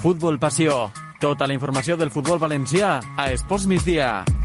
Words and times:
Futbol 0.00 0.38
Passió. 0.40 0.88
Tota 1.20 1.44
la 1.44 1.52
informació 1.52 1.98
del 2.00 2.08
futbol 2.08 2.40
valencià 2.40 2.98
a 3.20 3.28
Esports 3.34 3.68
Migdia. 3.68 4.39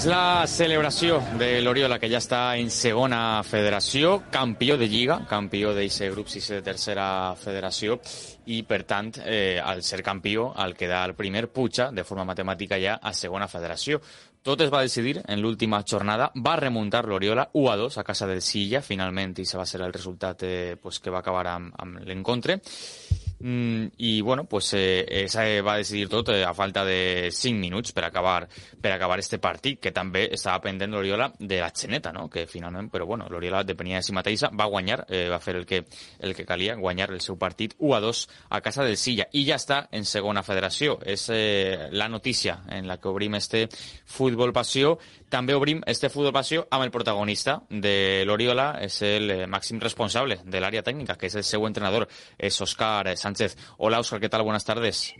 És 0.00 0.06
la 0.08 0.46
celebració 0.48 1.18
de 1.36 1.58
l'Oriola, 1.60 1.98
que 2.00 2.08
ja 2.08 2.22
està 2.22 2.54
en 2.56 2.70
segona 2.72 3.42
federació, 3.44 4.14
campió 4.32 4.78
de 4.80 4.86
Lliga, 4.88 5.18
campió 5.28 5.74
d'eixe 5.76 6.08
grup 6.14 6.30
6 6.32 6.46
de 6.54 6.60
tercera 6.64 7.04
federació, 7.36 7.98
i, 8.48 8.62
per 8.64 8.78
tant, 8.88 9.10
eh, 9.20 9.60
al 9.60 9.82
ser 9.84 10.00
campió, 10.00 10.54
al 10.56 10.72
quedar 10.72 11.02
el 11.10 11.14
primer, 11.18 11.50
puja 11.52 11.90
de 11.92 12.06
forma 12.08 12.24
matemàtica 12.24 12.80
ja 12.80 12.96
a 12.96 13.12
segona 13.12 13.44
federació. 13.52 14.00
Tot 14.40 14.64
es 14.64 14.72
va 14.72 14.80
decidir 14.80 15.18
en 15.20 15.42
l'última 15.44 15.82
jornada. 15.84 16.30
Va 16.32 16.56
remuntar 16.56 17.04
l'Oriola 17.04 17.50
1 17.52 17.68
a 17.68 17.76
2 17.76 17.98
a 18.00 18.04
casa 18.08 18.26
del 18.30 18.40
Silla, 18.40 18.80
finalment, 18.80 19.36
i 19.36 19.44
se 19.44 19.60
va 19.60 19.68
ser 19.68 19.82
el 19.84 19.92
resultat 19.92 20.48
eh, 20.48 20.78
pues, 20.80 21.04
que 21.04 21.12
va 21.12 21.20
acabar 21.20 21.44
amb, 21.52 21.76
amb 21.76 22.00
l'encontre. 22.08 22.62
Mm, 23.42 23.86
I, 23.96 24.20
bueno, 24.20 24.44
pues, 24.44 24.74
eh, 24.74 25.06
esa 25.24 25.44
va 25.62 25.76
decidir 25.76 26.08
tot 26.08 26.28
eh, 26.28 26.44
a 26.44 26.52
falta 26.52 26.84
de 26.84 27.30
5 27.32 27.58
minuts 27.58 27.92
per 27.92 28.04
acabar, 28.04 28.46
per 28.80 28.92
acabar 28.92 29.18
este 29.18 29.38
partit, 29.38 29.78
que 29.80 29.92
també 29.96 30.26
estava 30.34 30.60
pendent 30.60 30.92
l'Oriola 30.92 31.30
de 31.38 31.60
la 31.62 31.70
Xeneta, 31.72 32.12
no? 32.12 32.28
que 32.28 32.46
finalment, 32.46 32.90
però 32.92 33.06
bueno, 33.06 33.28
l'Oriola 33.30 33.62
depenia 33.64 33.96
de 33.96 34.04
si 34.04 34.12
mateixa, 34.12 34.50
va 34.52 34.68
guanyar, 34.68 35.06
eh, 35.08 35.28
va 35.32 35.40
fer 35.40 35.56
el 35.56 35.64
que, 35.64 35.86
el 36.20 36.34
que 36.36 36.44
calia, 36.44 36.76
guanyar 36.76 37.08
el 37.14 37.22
seu 37.24 37.38
partit 37.40 37.74
1 37.78 37.94
a 37.96 38.00
2 38.04 38.28
a 38.50 38.60
casa 38.60 38.84
del 38.84 38.98
Silla, 39.00 39.26
i 39.32 39.46
ja 39.48 39.56
està 39.56 39.86
en 39.90 40.04
segona 40.04 40.44
federació. 40.44 40.98
És 41.00 41.30
eh, 41.32 41.88
la 41.92 42.10
notícia 42.12 42.60
en 42.68 42.86
la 42.86 42.98
que 43.00 43.08
obrim 43.08 43.40
este 43.40 43.68
Futbol 44.04 44.52
Passió. 44.52 44.98
També 45.30 45.54
obrim 45.54 45.78
este 45.86 46.08
Futbol 46.10 46.32
Passió 46.34 46.64
amb 46.74 46.82
el 46.82 46.90
protagonista 46.90 47.60
de 47.70 48.24
l'Oriola, 48.26 48.72
és 48.82 48.96
el 49.06 49.30
eh, 49.30 49.44
màxim 49.46 49.78
responsable 49.78 50.40
de 50.42 50.62
l'àrea 50.62 50.82
tècnica, 50.82 51.14
que 51.14 51.30
és 51.30 51.36
el 51.38 51.46
seu 51.46 51.66
entrenador, 51.68 52.08
és 52.36 52.58
Òscar 52.60 53.14
Sánchez. 53.16 53.54
Hola, 53.78 54.00
Óscar, 54.02 54.18
¿qué 54.18 54.28
tal? 54.28 54.42
Buenas 54.42 54.66
tardes. 54.66 55.14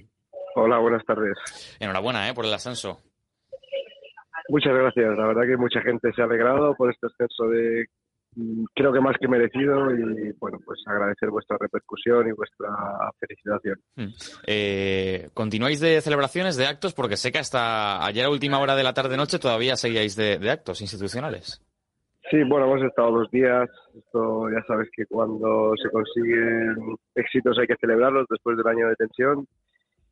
Hola, 0.56 0.78
buenas 0.78 1.04
tardes. 1.06 1.38
Enhorabuena 1.78 2.28
¿eh? 2.28 2.34
por 2.34 2.44
el 2.44 2.52
ascenso. 2.52 2.98
Muchas 4.48 4.74
gracias. 4.74 5.16
La 5.16 5.26
verdad 5.28 5.42
que 5.46 5.56
mucha 5.56 5.80
gente 5.80 6.12
se 6.12 6.22
ha 6.22 6.24
alegrado 6.24 6.74
por 6.74 6.90
este 6.90 7.06
ascenso 7.06 7.44
de 7.48 7.86
creo 8.74 8.92
que 8.92 9.00
más 9.00 9.16
que 9.18 9.28
merecido 9.28 9.90
y 9.94 10.32
bueno, 10.38 10.58
pues 10.64 10.80
agradecer 10.86 11.30
vuestra 11.30 11.56
repercusión 11.58 12.28
y 12.28 12.32
vuestra 12.32 12.68
felicitación. 13.18 13.80
Eh, 14.46 15.30
¿Continuáis 15.34 15.80
de 15.80 16.00
celebraciones, 16.00 16.56
de 16.56 16.66
actos? 16.66 16.94
Porque 16.94 17.16
sé 17.16 17.32
que 17.32 17.38
hasta 17.38 18.04
ayer 18.04 18.24
a 18.24 18.30
última 18.30 18.58
hora 18.58 18.76
de 18.76 18.82
la 18.82 18.94
tarde-noche 18.94 19.38
todavía 19.38 19.76
seguíais 19.76 20.16
de, 20.16 20.38
de 20.38 20.50
actos 20.50 20.80
institucionales. 20.80 21.62
Sí, 22.30 22.44
bueno, 22.44 22.66
hemos 22.66 22.86
estado 22.86 23.10
dos 23.10 23.30
días. 23.30 23.68
Esto 23.98 24.48
ya 24.50 24.62
sabes 24.66 24.88
que 24.94 25.04
cuando 25.06 25.72
se 25.82 25.90
consiguen 25.90 26.76
éxitos 27.14 27.58
hay 27.58 27.66
que 27.66 27.76
celebrarlos 27.76 28.26
después 28.30 28.56
del 28.56 28.68
año 28.68 28.88
de 28.88 28.94
tensión 28.96 29.46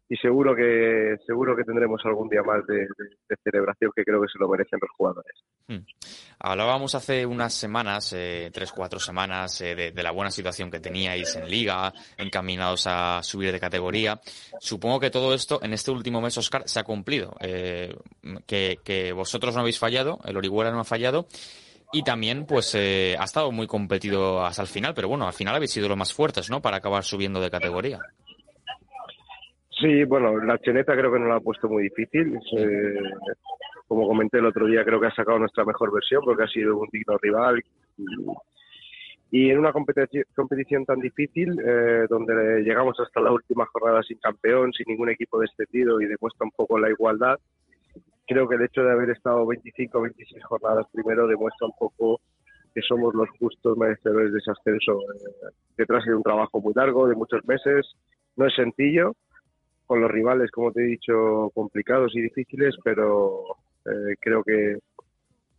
y 0.08 0.16
seguro 0.16 0.56
que 0.56 1.16
seguro 1.26 1.54
que 1.54 1.64
tendremos 1.64 2.00
algún 2.04 2.28
día 2.28 2.42
más 2.42 2.66
de, 2.66 2.86
celebración 3.44 3.92
que 3.94 4.04
creo 4.04 4.20
que 4.22 4.28
se 4.28 4.38
lo 4.38 4.48
merecen 4.48 4.78
los 4.80 4.91
jugadores. 4.96 5.32
Hmm. 5.66 5.84
Hablábamos 6.41 6.94
hace 6.94 7.26
unas 7.26 7.52
semanas, 7.52 8.12
eh, 8.16 8.50
tres, 8.52 8.72
cuatro 8.72 8.98
semanas, 8.98 9.60
eh, 9.60 9.74
de, 9.74 9.91
de 9.91 10.02
la 10.02 10.12
buena 10.12 10.30
situación 10.30 10.70
que 10.70 10.80
teníais 10.80 11.36
en 11.36 11.48
Liga, 11.48 11.92
encaminados 12.16 12.86
a 12.86 13.22
subir 13.22 13.52
de 13.52 13.60
categoría. 13.60 14.20
Supongo 14.60 15.00
que 15.00 15.10
todo 15.10 15.34
esto 15.34 15.60
en 15.62 15.72
este 15.72 15.91
último 15.91 16.20
mes, 16.20 16.38
Oscar, 16.38 16.62
se 16.66 16.80
ha 16.80 16.84
cumplido. 16.84 17.34
Eh, 17.40 17.94
que, 18.46 18.78
que 18.84 19.12
vosotros 19.12 19.54
no 19.54 19.60
habéis 19.60 19.78
fallado, 19.78 20.19
el 20.25 20.36
Orihuela 20.36 20.70
no 20.70 20.80
ha 20.80 20.84
fallado. 20.84 21.26
Y 21.90 22.02
también, 22.02 22.44
pues, 22.44 22.75
eh, 22.75 23.16
ha 23.19 23.25
estado 23.25 23.50
muy 23.50 23.66
competido 23.66 24.44
hasta 24.44 24.62
el 24.62 24.69
final, 24.69 24.92
pero 24.94 25.08
bueno, 25.08 25.26
al 25.26 25.32
final 25.32 25.54
habéis 25.54 25.72
sido 25.72 25.88
los 25.88 25.96
más 25.96 26.12
fuertes, 26.12 26.50
¿no? 26.50 26.60
Para 26.60 26.76
acabar 26.76 27.02
subiendo 27.02 27.40
de 27.40 27.50
categoría. 27.50 27.98
Sí, 29.80 30.04
bueno, 30.04 30.38
la 30.38 30.58
cheneta 30.58 30.96
creo 30.96 31.12
que 31.12 31.20
nos 31.20 31.28
la 31.28 31.36
ha 31.36 31.40
puesto 31.40 31.68
muy 31.68 31.84
difícil. 31.84 32.36
Eh, 32.56 32.98
como 33.86 34.08
comenté 34.08 34.38
el 34.38 34.46
otro 34.46 34.66
día, 34.66 34.84
creo 34.84 35.00
que 35.00 35.06
ha 35.06 35.14
sacado 35.14 35.38
nuestra 35.38 35.64
mejor 35.64 35.92
versión 35.92 36.22
porque 36.24 36.42
ha 36.42 36.48
sido 36.48 36.76
un 36.78 36.88
digno 36.92 37.16
rival. 37.18 37.62
Y, 39.30 39.50
en 39.50 39.58
una 39.58 39.72
competición, 39.72 40.84
tan 40.84 40.98
difícil, 41.00 41.60
eh, 41.64 42.06
donde 42.08 42.62
llegamos 42.62 42.98
hasta 42.98 43.20
la 43.20 43.30
última 43.30 43.66
jornada 43.66 44.02
sin 44.02 44.18
campeón, 44.18 44.72
sin 44.72 44.86
ningún 44.88 45.10
equipo 45.10 45.38
descendido 45.38 46.00
y 46.00 46.06
demuestra 46.06 46.44
un 46.44 46.50
poco 46.50 46.78
la 46.78 46.90
igualdad, 46.90 47.38
creo 48.26 48.48
que 48.48 48.56
el 48.56 48.62
hecho 48.62 48.82
de 48.82 48.90
haber 48.90 49.10
estado 49.10 49.46
25 49.46 49.98
o 49.98 50.02
26 50.02 50.44
jornadas 50.44 50.86
primero 50.92 51.26
demuestra 51.28 51.66
un 51.66 51.74
poco 51.78 52.20
que 52.74 52.82
somos 52.82 53.14
los 53.14 53.28
justos 53.38 53.76
merecedores 53.78 54.32
de 54.32 54.38
ese 54.38 54.50
ascenso. 54.50 54.92
Eh, 54.92 55.54
detrás 55.76 56.04
de 56.04 56.14
un 56.14 56.22
trabajo 56.22 56.60
muy 56.60 56.72
largo, 56.74 57.06
de 57.06 57.14
muchos 57.14 57.44
meses, 57.46 57.86
no 58.36 58.46
es 58.46 58.54
sencillo, 58.54 59.14
con 59.88 60.00
los 60.00 60.10
rivales, 60.10 60.53
como 60.53 60.71
te 60.71 60.82
he 60.82 60.87
dicho, 60.87 61.50
complicados 61.54 62.15
y 62.15 62.21
difíciles, 62.21 62.76
pero 62.84 63.43
eh, 63.84 64.15
creo 64.21 64.44
que 64.44 64.78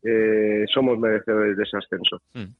eh, 0.04 0.66
somos 0.74 0.98
merecedores 0.98 1.58
de 1.58 1.64
ese 1.64 1.78
ascenso. 1.78 2.22
Hmm. 2.34 2.54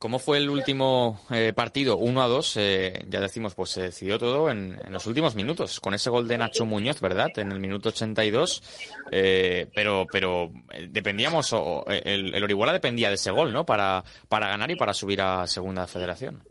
¿Cómo 0.00 0.18
fue 0.18 0.38
el 0.38 0.48
último 0.48 1.20
eh, 1.30 1.52
partido? 1.54 1.98
1 1.98 2.22
a 2.22 2.26
2, 2.26 2.56
eh, 2.56 3.04
ya 3.10 3.20
decimos, 3.20 3.54
pues 3.54 3.68
se 3.68 3.82
decidió 3.82 4.18
todo 4.18 4.50
en, 4.50 4.80
los 4.88 5.06
últimos 5.06 5.34
minutos, 5.34 5.78
con 5.78 5.92
ese 5.92 6.08
gol 6.08 6.26
de 6.26 6.38
Nacho 6.38 6.64
Muñoz, 6.64 7.02
¿verdad? 7.02 7.28
En 7.36 7.52
el 7.52 7.60
minuto 7.60 7.90
82. 7.90 8.62
Eh, 9.10 9.68
pero 9.74 10.06
pero 10.10 10.50
dependíamos, 10.88 11.52
o, 11.52 11.84
el, 11.86 12.34
el, 12.34 12.42
Orihuela 12.42 12.72
dependía 12.72 13.08
de 13.08 13.16
ese 13.16 13.30
gol, 13.30 13.52
¿no? 13.52 13.66
Para, 13.66 14.02
para 14.26 14.48
ganar 14.48 14.70
y 14.70 14.76
para 14.76 14.94
subir 14.94 15.20
a 15.20 15.46
Segunda 15.46 15.86
Federación. 15.86 16.42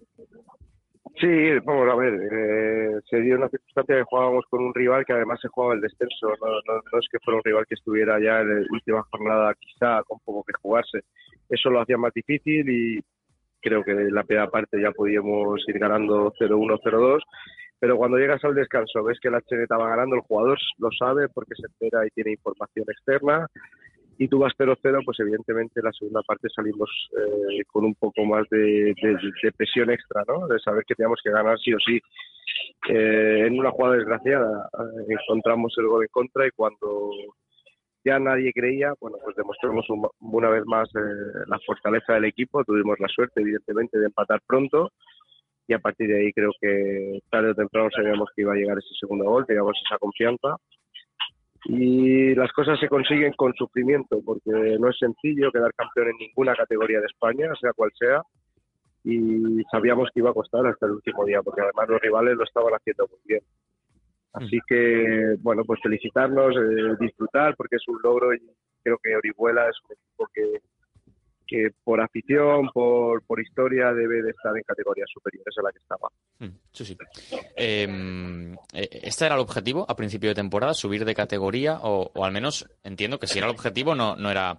Sí, 1.20 1.28
vamos 1.66 1.90
a 1.92 1.96
ver, 1.96 2.14
eh, 2.14 3.02
se 3.10 3.20
dio 3.20 3.36
una 3.36 3.50
circunstancia 3.50 3.98
que 3.98 4.04
jugábamos 4.04 4.46
con 4.50 4.64
un 4.64 4.74
rival 4.74 5.04
que 5.06 5.12
además 5.12 5.38
se 5.42 5.50
jugaba 5.50 5.74
el 5.74 5.82
descenso, 5.82 6.30
no, 6.40 6.48
no, 6.66 6.82
no 6.94 7.00
es 7.00 7.08
que 7.12 7.20
fuera 7.20 7.40
un 7.40 7.44
rival 7.44 7.66
que 7.68 7.76
estuviera 7.76 8.18
ya 8.22 8.40
en 8.40 8.62
la 8.62 8.68
última 8.72 9.04
jornada 9.12 9.54
quizá 9.60 10.02
con 10.04 10.20
poco 10.20 10.46
que 10.46 10.54
jugarse, 10.62 11.02
eso 11.50 11.70
lo 11.72 11.82
hacía 11.82 11.98
más 11.98 12.14
difícil 12.14 12.70
y 12.70 13.04
creo 13.60 13.84
que 13.84 13.92
en 13.92 14.14
la 14.14 14.24
primera 14.24 14.50
parte 14.50 14.82
ya 14.82 14.92
podíamos 14.92 15.62
ir 15.68 15.78
ganando 15.78 16.32
0-1, 16.40 16.80
0-2, 16.82 17.20
pero 17.80 17.98
cuando 17.98 18.18
llegas 18.18 18.42
al 18.46 18.56
descanso 18.56 19.04
ves 19.04 19.20
que 19.22 19.30
la 19.30 19.42
cheneta 19.42 19.76
va 19.76 19.90
ganando, 19.90 20.16
el 20.16 20.22
jugador 20.22 20.58
lo 20.78 20.90
sabe 20.98 21.28
porque 21.28 21.56
se 21.56 21.68
entera 21.68 22.08
y 22.08 22.12
tiene 22.12 22.32
información 22.32 22.86
externa 22.88 23.46
y 24.22 24.28
tú 24.28 24.38
vas 24.38 24.54
0-0, 24.58 25.02
pues 25.06 25.20
evidentemente 25.22 25.80
en 25.80 25.86
la 25.86 25.94
segunda 25.94 26.22
parte 26.28 26.50
salimos 26.54 26.90
eh, 27.18 27.64
con 27.68 27.86
un 27.86 27.96
poco 27.96 28.26
más 28.26 28.46
de, 28.50 28.94
presión 29.56 29.90
extra, 29.90 30.26
¿no? 30.28 30.46
De 30.46 30.60
saber 30.60 30.84
que 30.86 30.94
teníamos 30.94 31.22
que 31.24 31.32
ganar 31.32 31.58
sí 31.58 31.74
o 31.74 31.80
sí. 31.80 32.02
Eh, 32.90 33.46
en 33.48 33.58
una 33.58 33.72
jugada 33.72 33.96
desgraciada 33.96 34.70
eh, 34.74 35.06
encontramos 35.08 35.74
el 35.78 35.88
gol 35.88 36.04
en 36.04 36.10
contra 36.12 36.46
y 36.46 36.52
cuando 36.52 37.12
ya 38.04 38.20
nadie 38.20 38.52
creía, 38.52 38.94
bueno, 39.00 39.18
pues 39.24 39.38
demostramos 39.38 39.90
un, 39.90 40.06
una 40.20 40.50
vez 40.50 40.66
más 40.66 40.90
eh, 40.96 41.46
la 41.48 41.60
fortaleza 41.66 42.14
del 42.16 42.26
equipo, 42.26 42.66
tuvimos 42.66 43.00
la 43.00 43.08
suerte 43.08 43.40
evidentemente 43.40 43.98
de 44.00 44.08
empatar 44.08 44.42
pronto 44.46 44.92
y 45.66 45.74
a 45.74 45.80
partir 45.80 46.10
de 46.10 46.20
ahí 46.20 46.34
creo 46.34 46.52
que 46.60 47.20
tarde 47.30 47.52
o 47.52 47.56
temprano 47.56 47.88
sabíamos 47.96 48.30
que 48.36 48.42
iba 48.42 48.52
a 48.52 48.58
llegar 48.58 48.78
ese 48.78 48.94
segundo 49.00 49.24
gol, 49.24 49.46
teníamos 49.46 49.80
esa 49.86 49.98
confianza 49.98 50.58
y 51.66 52.34
las 52.36 52.52
cosas 52.54 52.80
se 52.80 52.88
consiguen 52.88 53.34
con 53.34 53.54
sufrimiento 53.54 54.22
porque 54.26 54.78
no 54.80 54.90
es 54.90 54.98
sencillo 54.98 55.52
quedar 55.52 55.74
campeón 55.74 56.10
en 56.10 56.18
ninguna 56.18 56.56
categoría 56.56 57.00
de 57.00 57.08
España, 57.08 57.50
sea 57.60 57.74
cual 57.74 57.92
sea, 57.98 58.22
y 59.04 59.64
sabíamos 59.72 60.10
que 60.14 60.20
iba 60.20 60.30
a 60.30 60.34
costar 60.34 60.66
hasta 60.68 60.86
el 60.86 60.94
último 60.94 61.26
día 61.26 61.42
porque 61.42 61.62
además 61.62 61.90
los 61.90 62.02
rivales 62.02 62.38
lo 62.38 62.44
estaban 62.44 62.74
haciendo 62.74 63.08
muy 63.08 63.20
bien. 63.26 63.42
Así 64.34 64.60
que, 64.68 65.36
bueno, 65.40 65.64
pues 65.66 65.80
felicitarnos, 65.82 66.56
eh, 66.56 66.96
disfrutar, 67.00 67.56
porque 67.56 67.78
es 67.78 67.88
un 67.88 68.00
logro 68.04 68.34
y 68.34 68.40
creo 68.84 68.98
que 69.02 69.16
Orihuela 69.16 69.68
es 69.68 69.76
un 69.88 69.96
equipo 69.96 70.28
que, 70.34 70.62
que 71.48 71.72
por 71.84 72.00
afición, 72.00 72.70
por, 72.72 73.24
por 73.26 73.40
historia, 73.40 73.92
debe 73.92 74.22
de 74.22 74.30
estar 74.30 74.56
en 74.56 74.64
categorías 74.64 75.10
superiores 75.12 75.58
a 75.58 75.64
la 75.64 75.72
que 75.72 75.80
estaba. 75.80 76.10
Sí, 76.72 76.86
sí. 76.86 76.98
Em, 77.56 78.54
eh, 78.74 78.90
¿Este 79.04 79.26
era 79.26 79.36
el 79.36 79.42
objetivo 79.42 79.86
a 79.88 79.96
principio 79.96 80.30
de 80.30 80.36
temporada, 80.36 80.74
subir 80.74 81.04
de 81.04 81.16
categoría? 81.16 81.80
O, 81.82 82.12
al 82.24 82.32
menos 82.32 82.68
entiendo 82.84 83.20
que 83.20 83.28
si 83.28 83.40
era 83.40 83.48
el 83.48 83.54
objetivo 83.54 83.96
no, 83.96 84.16
no, 84.16 84.30
era, 84.30 84.58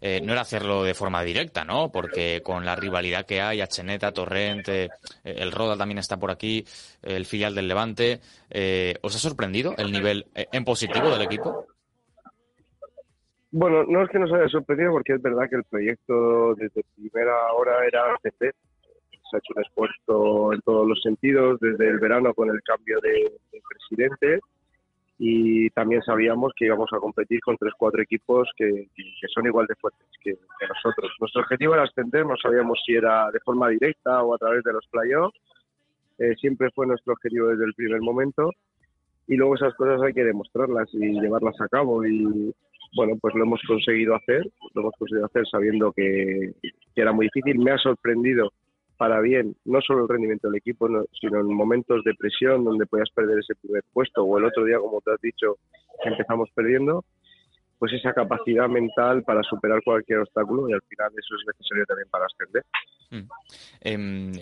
eh, 0.00 0.20
no 0.24 0.32
era 0.32 0.40
hacerlo 0.40 0.82
de 0.82 0.94
forma 0.94 1.22
directa, 1.22 1.64
¿no? 1.64 1.92
Porque 1.92 2.40
con 2.42 2.64
la 2.64 2.76
rivalidad 2.76 3.26
que 3.26 3.42
hay, 3.42 3.60
Acheneta, 3.60 4.12
Torrente, 4.12 4.84
eh, 5.22 5.34
el 5.38 5.52
Roda 5.52 5.76
también 5.76 5.98
está 5.98 6.16
por 6.16 6.30
aquí, 6.30 6.64
el 7.02 7.26
filial 7.26 7.54
del 7.54 7.68
Levante. 7.68 8.20
¿Os 9.02 9.14
ha 9.14 9.18
sorprendido 9.18 9.74
el 9.76 9.92
nivel 9.92 10.26
en 10.34 10.64
positivo 10.64 11.10
del 11.10 11.22
equipo? 11.22 11.66
Bueno, 13.52 13.84
no 13.84 14.02
es 14.02 14.10
que 14.10 14.18
nos 14.18 14.32
haya 14.32 14.48
sorprendido 14.48 14.92
porque 14.92 15.14
es 15.14 15.22
verdad 15.22 15.48
que 15.48 15.56
el 15.56 15.64
proyecto 15.64 16.54
desde 16.54 16.84
primera 16.96 17.52
hora 17.52 17.84
era 17.86 18.14
ascender 18.14 18.54
se 19.30 19.36
ha 19.36 19.38
hecho 19.38 19.52
un 19.56 19.62
esfuerzo 19.62 20.52
en 20.52 20.60
todos 20.62 20.86
los 20.86 21.00
sentidos, 21.02 21.60
desde 21.60 21.88
el 21.88 21.98
verano 21.98 22.34
con 22.34 22.50
el 22.50 22.60
cambio 22.62 22.98
de, 23.00 23.32
presidente 23.68 24.40
y 25.22 25.68
también 25.70 26.02
sabíamos 26.02 26.52
que 26.56 26.64
íbamos 26.64 26.90
a 26.94 26.98
competir 26.98 27.40
con 27.40 27.56
tres, 27.58 27.74
cuatro 27.76 28.00
equipos 28.00 28.48
que, 28.56 28.88
son 29.34 29.46
igual 29.46 29.66
de 29.66 29.74
fuertes 29.74 30.06
que, 30.22 30.38
nosotros. 30.66 31.12
Nuestro 31.20 31.42
objetivo 31.42 31.74
era 31.74 31.82
ascender, 31.82 32.24
no 32.24 32.36
sabíamos 32.42 32.80
si 32.86 32.94
era 32.94 33.30
de 33.30 33.40
forma 33.40 33.68
directa 33.68 34.22
o 34.22 34.34
a 34.34 34.38
través 34.38 34.64
de 34.64 34.72
los 34.72 34.86
playoffs. 34.86 35.38
Eh, 36.18 36.34
siempre 36.40 36.70
fue 36.74 36.86
nuestro 36.86 37.12
objetivo 37.12 37.48
desde 37.48 37.64
el 37.64 37.74
primer 37.74 38.00
momento 38.00 38.50
y 39.26 39.36
luego 39.36 39.56
esas 39.56 39.74
cosas 39.74 40.00
hay 40.02 40.14
que 40.14 40.24
demostrarlas 40.24 40.88
y 40.92 41.20
llevarlas 41.20 41.60
a 41.60 41.68
cabo 41.68 42.04
y 42.04 42.54
bueno, 42.96 43.16
pues 43.20 43.34
lo 43.34 43.44
hemos 43.44 43.60
conseguido 43.66 44.14
hacer, 44.14 44.50
lo 44.74 44.80
hemos 44.80 44.94
conseguido 44.98 45.26
hacer 45.26 45.46
sabiendo 45.46 45.92
que, 45.92 46.52
que 46.62 47.00
era 47.00 47.12
muy 47.12 47.26
difícil. 47.26 47.58
Me 47.58 47.72
ha 47.72 47.78
sorprendido 47.78 48.52
para 49.00 49.18
bien, 49.22 49.56
no 49.64 49.80
solo 49.80 50.02
el 50.02 50.10
rendimiento 50.10 50.48
del 50.48 50.58
equipo, 50.58 50.86
sino 51.18 51.40
en 51.40 51.46
momentos 51.46 52.04
de 52.04 52.12
presión 52.12 52.66
donde 52.66 52.84
podías 52.84 53.08
perder 53.08 53.38
ese 53.38 53.54
primer 53.54 53.82
puesto 53.94 54.22
o 54.22 54.36
el 54.36 54.44
otro 54.44 54.62
día, 54.62 54.76
como 54.78 55.00
te 55.00 55.12
has 55.12 55.20
dicho, 55.22 55.56
empezamos 56.04 56.50
perdiendo, 56.54 57.06
pues 57.78 57.94
esa 57.94 58.12
capacidad 58.12 58.68
mental 58.68 59.22
para 59.22 59.42
superar 59.42 59.82
cualquier 59.82 60.18
obstáculo 60.18 60.68
y 60.68 60.74
al 60.74 60.82
final 60.82 61.08
eso 61.16 61.34
es 61.34 61.46
necesario 61.46 61.86
también 61.86 62.10
para 62.10 62.26
ascender. 62.26 62.64
Mm. 63.08 63.30
Em, 63.80 64.32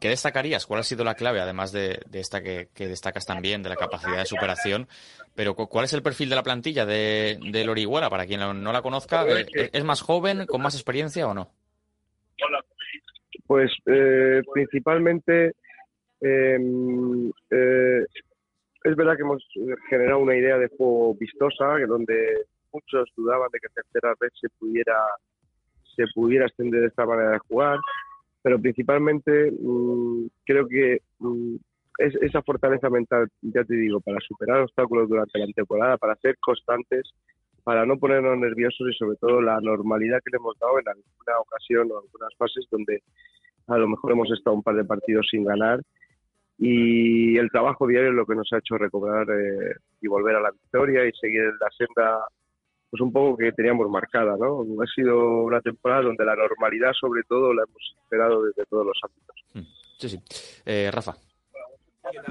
¿Qué 0.00 0.08
destacarías? 0.08 0.66
¿Cuál 0.66 0.80
ha 0.80 0.82
sido 0.82 1.04
la 1.04 1.14
clave, 1.14 1.40
además 1.40 1.70
de, 1.70 2.00
esta 2.12 2.42
que, 2.42 2.68
destacas 2.74 3.24
también, 3.24 3.62
de 3.62 3.68
la 3.68 3.76
capacidad 3.76 4.18
de 4.18 4.26
superación? 4.26 4.88
Pero 5.36 5.54
¿cuál 5.54 5.84
es 5.84 5.92
el 5.92 6.02
perfil 6.02 6.28
de 6.28 6.34
la 6.34 6.42
plantilla 6.42 6.84
de, 6.84 7.38
de 7.52 7.64
Lorihuela? 7.64 8.10
Para 8.10 8.26
quien 8.26 8.40
no 8.40 8.72
la 8.72 8.82
conozca, 8.82 9.24
¿es 9.28 9.84
más 9.84 10.00
joven, 10.00 10.44
con 10.46 10.60
más 10.60 10.74
experiencia 10.74 11.28
o 11.28 11.34
no? 11.34 11.52
Pues 13.48 13.72
eh, 13.86 14.42
principalmente 14.52 15.54
em, 16.20 17.30
eh, 17.50 18.04
es 18.84 18.94
verdad 18.94 19.16
que 19.16 19.22
hemos 19.22 19.42
generado 19.88 20.18
una 20.18 20.36
idea 20.36 20.58
de 20.58 20.68
juego 20.68 21.14
vistosa, 21.14 21.78
donde 21.86 22.44
muchos 22.70 23.10
dudaban 23.16 23.48
de 23.50 23.58
que 23.58 23.68
tercera 23.74 24.14
vez 24.20 24.32
se 24.38 24.50
pudiera 24.50 24.98
se 25.96 26.04
pudiera 26.14 26.44
extender 26.44 26.84
esta 26.84 27.06
manera 27.06 27.30
de 27.30 27.38
jugar, 27.48 27.78
pero 28.42 28.60
principalmente 28.60 29.50
mm, 29.50 30.26
creo 30.44 30.68
que 30.68 30.98
mm, 31.18 31.56
es 32.00 32.14
esa 32.20 32.42
fortaleza 32.42 32.90
mental, 32.90 33.28
ya 33.40 33.64
te 33.64 33.74
digo, 33.74 33.98
para 34.00 34.18
superar 34.20 34.60
obstáculos 34.60 35.08
durante 35.08 35.38
la 35.38 35.46
temporada, 35.46 35.96
para 35.96 36.14
ser 36.16 36.36
constantes, 36.38 37.10
para 37.64 37.86
no 37.86 37.96
ponernos 37.98 38.38
nerviosos 38.38 38.88
y 38.90 38.96
sobre 38.96 39.16
todo 39.16 39.40
la 39.40 39.58
normalidad 39.60 40.20
que 40.22 40.30
le 40.32 40.36
hemos 40.36 40.56
dado 40.58 40.78
en 40.78 40.88
alguna 40.88 41.40
ocasión 41.40 41.90
o 41.90 41.98
algunas 41.98 42.34
fases 42.36 42.66
donde 42.70 43.02
a 43.68 43.78
lo 43.78 43.88
mejor 43.88 44.12
hemos 44.12 44.30
estado 44.30 44.56
un 44.56 44.62
par 44.62 44.74
de 44.74 44.84
partidos 44.84 45.26
sin 45.30 45.44
ganar 45.44 45.80
y 46.58 47.38
el 47.38 47.50
trabajo 47.50 47.86
diario 47.86 48.10
es 48.10 48.16
lo 48.16 48.26
que 48.26 48.34
nos 48.34 48.52
ha 48.52 48.58
hecho 48.58 48.76
recobrar 48.76 49.28
eh, 49.30 49.76
y 50.00 50.08
volver 50.08 50.36
a 50.36 50.40
la 50.40 50.50
victoria 50.50 51.06
y 51.06 51.12
seguir 51.12 51.44
la 51.60 51.68
senda 51.76 52.26
pues 52.90 53.00
un 53.02 53.12
poco 53.12 53.36
que 53.36 53.52
teníamos 53.52 53.88
marcada, 53.90 54.34
¿no? 54.38 54.64
Ha 54.82 54.86
sido 54.86 55.42
una 55.42 55.60
temporada 55.60 56.02
donde 56.02 56.24
la 56.24 56.34
normalidad 56.34 56.92
sobre 56.98 57.22
todo 57.28 57.52
la 57.52 57.62
hemos 57.62 57.94
esperado 58.02 58.42
desde 58.42 58.64
todos 58.64 58.86
los 58.86 58.98
ámbitos. 59.02 59.36
Mm, 59.52 59.98
sí, 59.98 60.08
sí. 60.08 60.18
Eh, 60.64 60.90
Rafa. 60.90 61.14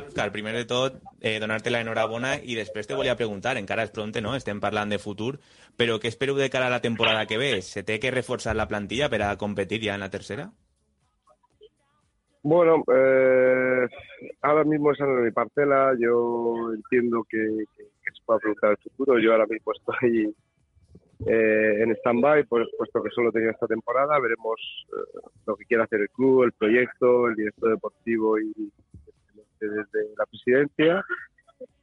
Oscar, 0.07 0.31
primero 0.31 0.57
de 0.57 0.65
todo, 0.65 0.99
eh, 1.21 1.39
donarte 1.39 1.69
la 1.69 1.81
enhorabona 1.81 2.37
y 2.43 2.55
después 2.55 2.87
te 2.87 2.95
voy 2.95 3.09
a 3.09 3.15
preguntar, 3.15 3.57
en 3.57 3.67
cara 3.67 3.83
es 3.83 3.91
pronto, 3.91 4.19
no? 4.21 4.35
Estem 4.35 4.59
parlant 4.59 4.91
de 4.91 4.97
futuro, 4.97 5.37
pero 5.75 5.99
¿qué 5.99 6.07
espero 6.07 6.33
de 6.33 6.49
cara 6.49 6.65
a 6.65 6.71
la 6.71 6.81
temporada 6.81 7.27
que 7.27 7.37
ves? 7.37 7.65
¿Se 7.65 7.83
tiene 7.83 7.99
que 7.99 8.09
reforzar 8.09 8.55
la 8.55 8.67
plantilla 8.67 9.07
para 9.09 9.37
competir 9.37 9.81
ya 9.81 9.93
en 9.93 9.99
la 9.99 10.09
tercera? 10.09 10.51
Bueno, 12.43 12.83
eh, 12.93 13.87
ahora 14.41 14.63
mismo 14.63 14.91
esa 14.91 15.05
no 15.05 15.19
es 15.19 15.25
mi 15.25 15.31
parcela. 15.31 15.93
Yo 15.99 16.71
entiendo 16.73 17.25
que, 17.29 17.39
se 17.39 18.23
pueda 18.25 18.39
preguntar 18.39 18.71
el 18.71 18.77
futuro. 18.77 19.19
Yo 19.19 19.33
ahora 19.33 19.47
mismo 19.47 19.73
estoy 19.73 20.33
eh, 21.25 21.81
en 21.81 21.91
stand-by, 21.97 22.45
pues, 22.45 22.67
puesto 22.77 23.03
que 23.03 23.09
solo 23.11 23.31
tenía 23.31 23.51
esta 23.51 23.67
temporada. 23.67 24.19
Veremos 24.19 24.59
eh, 24.89 25.19
lo 25.45 25.55
que 25.55 25.65
quiere 25.65 25.83
hacer 25.83 26.01
el 26.01 26.09
club, 26.09 26.43
el 26.43 26.53
proyecto, 26.53 27.27
el 27.27 27.35
director 27.35 27.71
deportivo 27.71 28.39
y 28.39 28.71
desde 29.59 30.15
la 30.17 30.25
presidencia. 30.25 31.03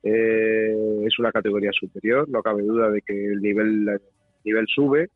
es 0.03 1.19
una 1.19 1.33
categoría 1.33 1.73
superior, 1.73 2.29
no 2.29 2.43
cabe 2.43 2.63
duda 2.63 2.91
de 2.91 3.03
que 3.03 3.27
el 3.27 3.43
nivel, 3.43 3.89
el 3.89 4.01
nivel 4.45 4.67
sube 4.69 5.11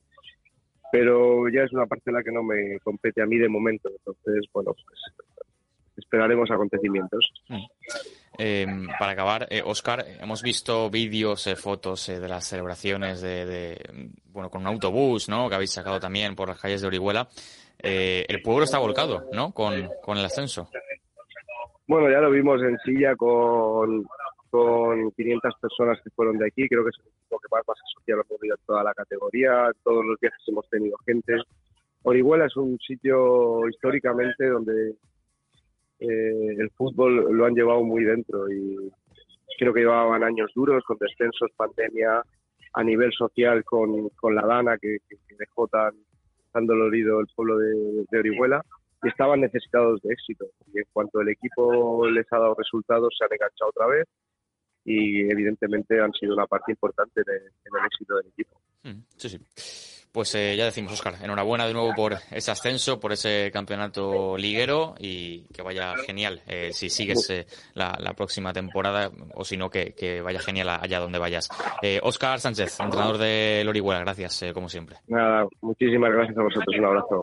pero 0.92 1.48
ya 1.48 1.62
es 1.62 1.72
una 1.72 1.86
parcela 1.86 2.22
que 2.22 2.32
no 2.32 2.42
me 2.42 2.78
compete 2.80 3.22
a 3.22 3.26
mí 3.26 3.38
de 3.38 3.48
momento. 3.48 3.88
Entonces, 3.90 4.46
bueno, 4.52 4.72
pues 4.74 5.00
esperaremos 5.96 6.50
acontecimientos. 6.50 7.32
Mm. 7.48 7.64
Em, 8.38 8.86
para 8.98 9.12
acabar, 9.12 9.48
Oscar, 9.64 10.04
eh, 10.06 10.18
hemos 10.20 10.42
visto 10.42 10.88
vídeos, 10.90 11.44
eh, 11.48 11.56
fotos 11.56 12.08
eh, 12.08 12.20
de 12.20 12.28
las 12.28 12.46
celebraciones 12.46 13.20
de, 13.20 14.10
bueno, 14.30 14.48
con 14.48 14.62
un 14.62 14.68
autobús, 14.68 15.28
¿no? 15.28 15.48
Que 15.48 15.56
habéis 15.56 15.72
sacado 15.72 15.98
también 15.98 16.36
por 16.36 16.48
las 16.48 16.60
calles 16.60 16.80
de 16.80 16.86
Orihuela. 16.86 17.28
el 17.80 18.42
pueblo 18.42 18.64
está 18.64 18.78
volcado, 18.78 19.24
¿no? 19.32 19.52
Con, 19.52 19.74
el 19.74 20.24
ascenso. 20.24 20.70
Bueno, 21.88 22.08
ya 22.10 22.20
lo 22.20 22.30
vimos 22.30 22.62
en 22.62 22.78
Silla 22.84 23.16
con, 23.16 24.06
con 24.50 25.10
500 25.12 25.54
personas 25.60 25.98
que 26.02 26.10
fueron 26.10 26.38
de 26.38 26.46
aquí. 26.46 26.68
Creo 26.68 26.84
que 26.84 26.90
es 26.90 26.98
lo 27.30 27.38
que 27.38 27.48
más, 27.50 27.62
más 27.66 27.78
asociado 27.82 28.22
a 28.22 28.66
toda 28.66 28.84
la 28.84 28.94
categoría. 28.94 29.70
Todos 29.82 30.04
los 30.04 30.18
viajes 30.20 30.40
hemos 30.46 30.68
tenido 30.68 30.96
gente. 31.06 31.36
Orihuela 32.02 32.46
es 32.46 32.56
un 32.56 32.78
sitio 32.78 33.68
históricamente 33.68 34.46
donde 34.46 34.94
eh, 36.00 36.54
el 36.58 36.70
fútbol 36.70 37.36
lo 37.36 37.44
han 37.44 37.54
llevado 37.54 37.82
muy 37.82 38.04
dentro 38.04 38.50
y 38.50 38.90
creo 39.58 39.74
que 39.74 39.80
llevaban 39.80 40.22
años 40.22 40.52
duros 40.54 40.84
con 40.84 40.96
descensos, 40.98 41.50
pandemia, 41.56 42.22
a 42.74 42.84
nivel 42.84 43.12
social 43.12 43.64
con, 43.64 44.08
con 44.10 44.34
la 44.34 44.46
Dana 44.46 44.78
que, 44.78 44.98
dejó 45.36 45.66
tan, 45.66 45.92
tan 46.52 46.66
dolorido 46.66 47.20
el 47.20 47.26
pueblo 47.34 47.58
de, 47.58 48.04
de, 48.10 48.18
Orihuela 48.18 48.62
y 49.02 49.08
estaban 49.08 49.40
necesitados 49.40 50.00
de 50.02 50.12
éxito. 50.12 50.46
Y 50.72 50.78
en 50.78 50.84
cuanto 50.92 51.20
el 51.20 51.30
equipo 51.30 52.06
les 52.08 52.32
ha 52.32 52.38
dado 52.38 52.54
resultados, 52.54 53.14
se 53.18 53.24
han 53.24 53.32
enganchado 53.32 53.70
otra 53.70 53.86
vez 53.88 54.06
y 54.88 55.30
evidentemente 55.30 56.00
han 56.00 56.12
sido 56.12 56.34
una 56.34 56.46
parte 56.46 56.72
importante 56.72 57.22
de, 57.24 57.36
en 57.36 57.78
el 57.78 57.86
éxito 57.86 58.16
del 58.16 58.26
equipo. 58.28 58.60
Mm, 58.84 59.02
sí, 59.16 59.28
sí. 59.28 59.38
Pues 60.12 60.34
eh, 60.34 60.56
ya 60.56 60.64
decimos, 60.64 60.92
Oscar, 60.92 61.14
enhorabuena 61.22 61.66
de 61.66 61.72
nuevo 61.72 61.92
por 61.94 62.16
ese 62.30 62.50
ascenso, 62.50 62.98
por 62.98 63.12
ese 63.12 63.50
campeonato 63.52 64.36
liguero 64.36 64.94
y 64.98 65.42
que 65.52 65.62
vaya 65.62 65.94
genial 65.96 66.42
eh, 66.46 66.70
si 66.72 66.88
sigues 66.88 67.28
eh, 67.30 67.46
la, 67.74 67.92
próxima 68.16 68.52
temporada 68.52 69.10
o 69.34 69.44
si 69.44 69.56
no, 69.56 69.70
que, 69.70 70.20
vaya 70.22 70.40
genial 70.40 70.68
allá 70.70 70.98
donde 70.98 71.18
vayas. 71.18 71.48
Oscar 72.02 72.40
Sánchez, 72.40 72.80
entrenador 72.80 73.18
de 73.18 73.62
Lorihuela, 73.64 74.00
gracias, 74.00 74.44
como 74.54 74.68
siempre. 74.68 74.96
Nada, 75.06 75.46
muchísimas 75.60 76.10
gracias 76.10 76.38
a 76.38 76.42
vosotros, 76.42 76.76
un 76.78 76.84
abrazo. 76.84 77.22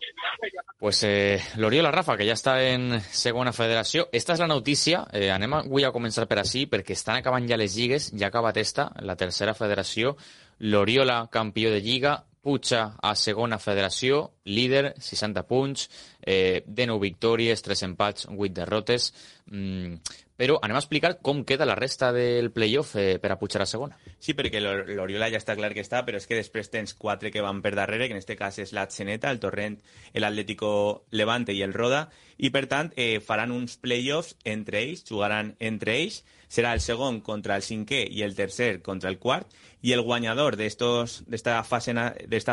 Pues 0.80 1.56
Loriola 1.58 1.92
Rafa, 1.92 2.18
que 2.18 2.26
ya 2.26 2.34
está 2.34 2.64
en 2.64 3.02
Segunda 3.02 3.52
Federación. 3.52 4.06
Esta 4.12 4.34
es 4.34 4.40
la 4.40 4.48
noticia, 4.48 5.06
anem 5.12 5.68
voy 5.68 5.84
a 5.84 5.92
comenzar 5.92 6.28
por 6.28 6.40
así, 6.40 6.66
porque 6.66 6.94
están 6.94 7.18
acabant 7.18 7.48
ya 7.48 7.58
les 7.58 7.76
lligues, 7.76 8.12
ya 8.12 8.28
acaba 8.28 8.52
esta, 8.56 8.92
la 9.00 9.16
tercera 9.16 9.54
federación. 9.54 10.16
L'Oriola, 10.60 11.28
campió 11.32 11.72
de 11.72 11.82
Lliga, 11.82 12.26
Pucha 12.46 12.84
a 13.02 13.16
segona 13.18 13.58
federació, 13.58 14.20
líder, 14.46 14.94
60 15.02 15.48
punts, 15.50 15.88
eh, 16.22 16.62
de 16.68 16.86
9 16.86 17.02
victòries, 17.02 17.66
3 17.66 17.82
empats, 17.90 18.28
8 18.30 18.54
derrotes. 18.54 19.10
Mm, 19.50 19.98
però 20.36 20.58
anem 20.62 20.76
a 20.76 20.82
explicar 20.84 21.14
com 21.24 21.44
queda 21.48 21.66
la 21.66 21.78
resta 21.80 22.12
del 22.14 22.52
playoff 22.52 22.96
eh, 23.00 23.18
per 23.24 23.32
a 23.32 23.38
pujar 23.40 23.64
a 23.64 23.70
segona. 23.70 23.98
Sí, 24.20 24.36
perquè 24.36 24.60
l'Oriola 24.62 25.30
ja 25.32 25.40
està 25.40 25.56
clar 25.56 25.72
que 25.74 25.84
està, 25.84 26.04
però 26.06 26.20
és 26.20 26.28
que 26.28 26.38
després 26.38 26.70
tens 26.74 26.94
quatre 27.00 27.32
que 27.32 27.44
van 27.44 27.62
per 27.64 27.74
darrere, 27.78 28.10
que 28.10 28.18
en 28.18 28.22
este 28.22 28.36
cas 28.36 28.60
és 28.60 28.76
la 28.76 28.86
Xeneta, 28.92 29.32
el 29.32 29.40
Torrent, 29.40 29.80
l'Atlético 30.14 31.06
Levante 31.12 31.56
i 31.56 31.64
el 31.64 31.74
Roda, 31.74 32.10
i 32.38 32.52
per 32.52 32.66
tant 32.72 32.92
eh, 33.00 33.22
faran 33.24 33.56
uns 33.56 33.80
playoffs 33.80 34.36
entre 34.44 34.84
ells, 34.84 35.06
jugaran 35.08 35.56
entre 35.60 35.96
ells, 36.02 36.24
serà 36.56 36.72
el 36.76 36.82
segon 36.84 37.20
contra 37.26 37.58
el 37.60 37.64
cinquè 37.66 38.06
i 38.08 38.24
el 38.24 38.36
tercer 38.36 38.82
contra 38.82 39.10
el 39.10 39.20
quart, 39.20 39.52
y 39.82 39.92
el 39.92 40.02
guañador 40.02 40.56
de, 40.56 40.66
estos, 40.66 41.24
de, 41.28 41.36
esta 41.36 41.64
fase, 41.64 41.94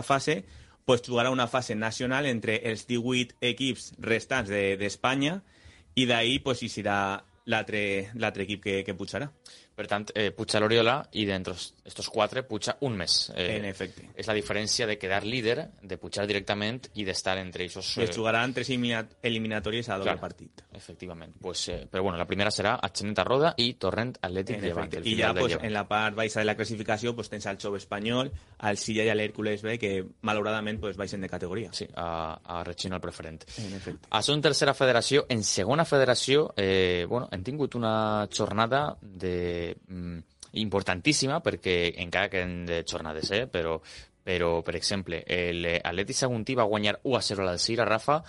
fase 0.03 0.45
pues 0.85 1.03
jugará 1.07 1.31
una 1.31 1.47
fase 1.47 1.75
nacional 1.77 2.27
entre 2.27 2.57
els 2.71 2.87
18 2.89 3.37
equips 3.41 3.93
restants 3.99 4.51
d'Espanya 4.51 5.37
de, 5.39 6.03
i 6.03 6.07
d'ahir 6.11 6.43
pues, 6.43 6.65
hi 6.65 6.71
serà 6.73 7.23
l'altre 7.47 8.43
equip 8.45 8.63
que, 8.65 8.75
que 8.85 8.95
putjarà. 8.99 9.31
Per 9.75 9.87
tant, 9.89 10.11
eh, 10.15 10.31
puja 10.37 10.61
l'Oriola 10.61 10.99
i 11.13 11.25
d'entre 11.25 11.55
estos 11.85 12.09
quatre 12.13 12.43
puja 12.45 12.77
un 12.81 12.97
més. 12.97 13.33
Eh, 13.35 13.57
En 13.57 13.65
efecte. 13.65 14.11
És 14.15 14.27
la 14.27 14.35
diferència 14.35 14.87
de 14.87 14.99
quedar 14.99 15.25
líder, 15.25 15.71
de 15.81 15.97
pujar 15.99 16.27
directament 16.27 16.91
i 16.95 17.05
d'estar 17.05 17.39
entre 17.39 17.65
ells. 17.65 17.97
Es 17.99 18.11
jugaran 18.15 18.53
tres 18.53 18.69
elimina- 18.69 19.09
eliminatòries 19.23 19.89
a 19.89 19.95
doble 19.97 20.11
Claro. 20.13 20.21
partit. 20.21 20.63
Efectivament. 20.73 21.35
Pues, 21.41 21.69
eh, 21.69 21.87
però 21.91 22.03
bueno, 22.03 22.19
la 22.19 22.27
primera 22.27 22.51
serà 22.51 22.79
Atxeneta 22.83 23.25
Roda 23.25 23.55
i 23.57 23.73
Torrent 23.75 24.19
Atlètic 24.21 24.57
En 24.57 24.63
Llevant. 24.63 24.95
el 24.95 25.07
I 25.07 25.17
ja 25.17 25.33
pues, 25.33 25.49
Llevant. 25.53 25.65
en 25.67 25.73
la 25.73 25.89
part 25.89 26.15
baixa 26.17 26.41
de 26.41 26.45
la 26.47 26.55
classificació 26.55 27.15
pues, 27.15 27.31
tens 27.31 27.47
al 27.47 27.57
Xove 27.59 27.79
Espanyol, 27.79 28.31
al 28.59 28.77
Silla 28.77 29.05
i 29.05 29.09
a 29.09 29.15
l'Hèrcules 29.15 29.63
B, 29.63 29.79
que 29.79 30.05
malauradament 30.21 30.81
pues, 30.81 30.97
baixen 30.97 31.21
de 31.23 31.29
categoria. 31.29 31.71
Sí, 31.73 31.87
a, 31.95 32.39
a 32.45 32.63
Regina 32.65 32.97
el 32.97 33.01
preferent. 33.01 33.43
En 33.59 33.73
efecte. 33.75 34.07
A 34.11 34.21
son 34.23 34.41
tercera 34.43 34.75
federació, 34.75 35.25
en 35.31 35.43
segona 35.43 35.85
federació, 35.87 36.53
eh, 36.57 37.07
bueno, 37.09 37.29
hem 37.33 37.43
tingut 37.43 37.75
una 37.75 38.29
jornada 38.37 38.97
de, 39.01 39.62
mm, 39.75 40.19
importantíssima, 40.63 41.41
perquè 41.45 41.77
encara 42.05 42.31
queden 42.33 42.65
de 42.69 42.83
jornades, 42.89 43.31
eh, 43.33 43.47
però, 43.49 43.79
però 44.23 44.55
per 44.63 44.77
exemple, 44.77 45.23
l'Atleti 45.27 46.17
Saguntí 46.17 46.57
va 46.59 46.69
guanyar 46.69 46.99
1 47.03 47.17
a 47.17 47.23
0 47.23 47.43
a 47.43 47.47
l'Alcira, 47.51 47.89
Rafa, 47.89 48.21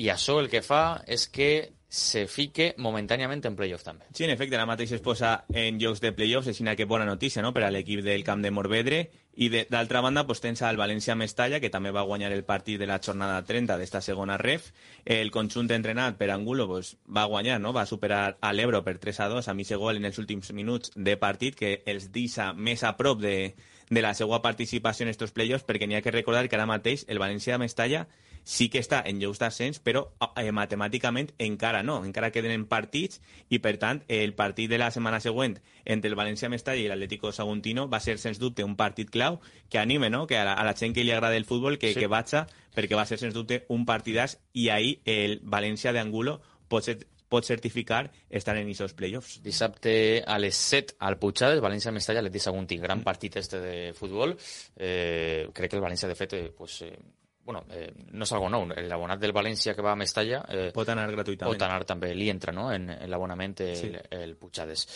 i 0.00 0.08
això 0.10 0.38
el 0.40 0.48
que 0.50 0.62
fa 0.64 1.02
és 1.06 1.28
que 1.28 1.50
se 1.90 2.28
fique 2.30 2.76
momentàniament 2.78 3.42
en 3.48 3.56
playoff 3.58 3.82
també. 3.82 4.06
Sí, 4.14 4.22
en 4.22 4.30
efecte, 4.30 4.54
ara 4.54 4.64
mateix 4.70 4.92
es 4.94 5.02
posa 5.02 5.32
en 5.50 5.80
llocs 5.82 5.98
de 6.00 6.12
play-offs, 6.14 6.46
així 6.52 6.62
que 6.78 6.86
bona 6.86 7.04
notícia 7.04 7.42
no? 7.42 7.50
per 7.52 7.64
a 7.66 7.70
l'equip 7.74 8.04
del 8.06 8.22
camp 8.22 8.44
de 8.46 8.52
Morvedre. 8.54 9.00
I 9.34 9.48
d'altra 9.50 10.00
banda, 10.00 10.24
pues, 10.26 10.40
tens 10.40 10.62
el 10.62 10.78
València 10.78 11.16
Mestalla, 11.18 11.58
que 11.58 11.70
també 11.70 11.90
va 11.90 12.06
guanyar 12.06 12.30
el 12.30 12.44
partit 12.44 12.78
de 12.78 12.86
la 12.86 13.00
jornada 13.02 13.42
30 13.42 13.76
d'esta 13.76 14.00
segona 14.00 14.38
ref. 14.38 14.70
El 15.04 15.32
conjunt 15.34 15.70
entrenat 15.74 16.16
per 16.16 16.30
Angulo 16.30 16.68
pues, 16.68 16.96
va 17.08 17.26
guanyar, 17.26 17.58
no? 17.60 17.72
va 17.72 17.86
superar 17.86 18.38
a 18.40 18.52
l'Ebro 18.52 18.84
per 18.84 18.98
3 18.98 19.20
a 19.20 19.28
2, 19.28 19.48
a 19.48 19.54
mi 19.54 19.64
gol 19.64 19.96
en 19.96 20.04
els 20.04 20.18
últims 20.18 20.52
minuts 20.52 20.92
de 20.94 21.16
partit, 21.16 21.56
que 21.56 21.82
els 21.86 22.12
deixa 22.12 22.52
més 22.52 22.84
a 22.84 22.96
prop 22.96 23.18
de, 23.18 23.56
de 23.90 24.02
la 24.02 24.14
seva 24.14 24.42
participació 24.42 25.04
en 25.04 25.10
estos 25.10 25.32
play-offs, 25.32 25.66
perquè 25.66 25.88
n'hi 25.88 25.98
ha 25.98 26.02
que 26.02 26.14
recordar 26.14 26.48
que 26.48 26.54
ara 26.54 26.70
mateix 26.70 27.04
el 27.08 27.18
València 27.18 27.58
Mestalla 27.58 28.06
sí 28.44 28.68
que 28.68 28.80
està 28.80 29.02
en 29.06 29.20
llocs 29.20 29.38
d'ascens, 29.38 29.78
però 29.84 30.06
eh, 30.36 30.50
matemàticament 30.52 31.30
encara 31.38 31.82
no, 31.82 32.00
encara 32.04 32.30
queden 32.34 32.54
en 32.54 32.64
partits 32.66 33.20
i, 33.48 33.60
per 33.60 33.76
tant, 33.78 34.02
el 34.08 34.34
partit 34.34 34.70
de 34.70 34.78
la 34.78 34.90
setmana 34.90 35.20
següent 35.20 35.58
entre 35.84 36.10
el 36.10 36.16
València 36.18 36.50
Mestalla 36.50 36.80
i 36.82 36.88
l'Atlético 36.88 37.32
Saguntino 37.32 37.88
va 37.88 38.00
ser, 38.00 38.18
sens 38.18 38.38
dubte, 38.38 38.64
un 38.64 38.76
partit 38.76 39.10
clau 39.10 39.40
que 39.68 39.78
anime 39.78 40.10
no? 40.10 40.26
que 40.26 40.38
a, 40.38 40.44
la, 40.44 40.54
a 40.54 40.64
la 40.64 40.74
gent 40.74 40.94
que 40.94 41.04
li 41.04 41.12
agrada 41.12 41.36
el 41.36 41.44
futbol 41.44 41.78
que, 41.78 41.92
Sí. 41.94 42.00
que 42.00 42.10
vaja, 42.10 42.46
perquè 42.74 42.96
va 42.96 43.06
ser, 43.06 43.18
sens 43.18 43.34
dubte, 43.34 43.64
un 43.68 43.86
partidàs 43.86 44.38
i 44.52 44.68
ahir 44.70 45.00
el 45.04 45.40
València 45.42 45.92
d'Angulo 45.92 46.40
pot, 46.70 46.84
ser, 46.86 46.98
pot 47.30 47.46
certificar 47.46 48.10
estar 48.28 48.56
en 48.58 48.68
aquests 48.68 48.94
playoffs. 48.98 49.38
Dissabte 49.42 50.22
a 50.26 50.38
les 50.38 50.56
7 50.56 50.96
al 50.98 51.18
Puigades, 51.18 51.62
València 51.62 51.92
Mestalla, 51.94 52.20
Atleti 52.24 52.42
Saguntí. 52.42 52.78
Gran 52.78 53.02
partit 53.06 53.36
este 53.36 53.60
de 53.62 53.92
futbol. 53.94 54.36
Eh, 54.76 55.48
crec 55.54 55.70
que 55.70 55.78
el 55.78 55.82
València, 55.82 56.08
de 56.10 56.18
fet, 56.18 56.34
eh, 56.34 56.52
pues, 56.56 56.82
eh, 56.82 56.96
bueno, 57.44 57.64
eh, 57.70 57.92
no 58.12 58.24
és 58.24 58.32
algo 58.32 58.48
nou. 58.52 58.66
L'abonat 58.68 59.18
del 59.20 59.32
València 59.32 59.74
que 59.74 59.82
va 59.82 59.92
a 59.92 59.96
Mestalla 59.98 60.44
eh, 60.48 60.70
Pot 60.74 60.88
anar 60.92 61.08
gratuïtament. 61.10 61.54
pot 61.56 61.62
anar 61.66 61.84
també, 61.88 62.14
li 62.14 62.28
entra 62.30 62.52
no? 62.52 62.70
en, 62.72 62.88
en 62.90 63.10
l'abonament 63.10 63.54
el, 63.60 63.76
Sí. 63.76 63.92
el 64.10 64.36
Puigades. 64.36 64.86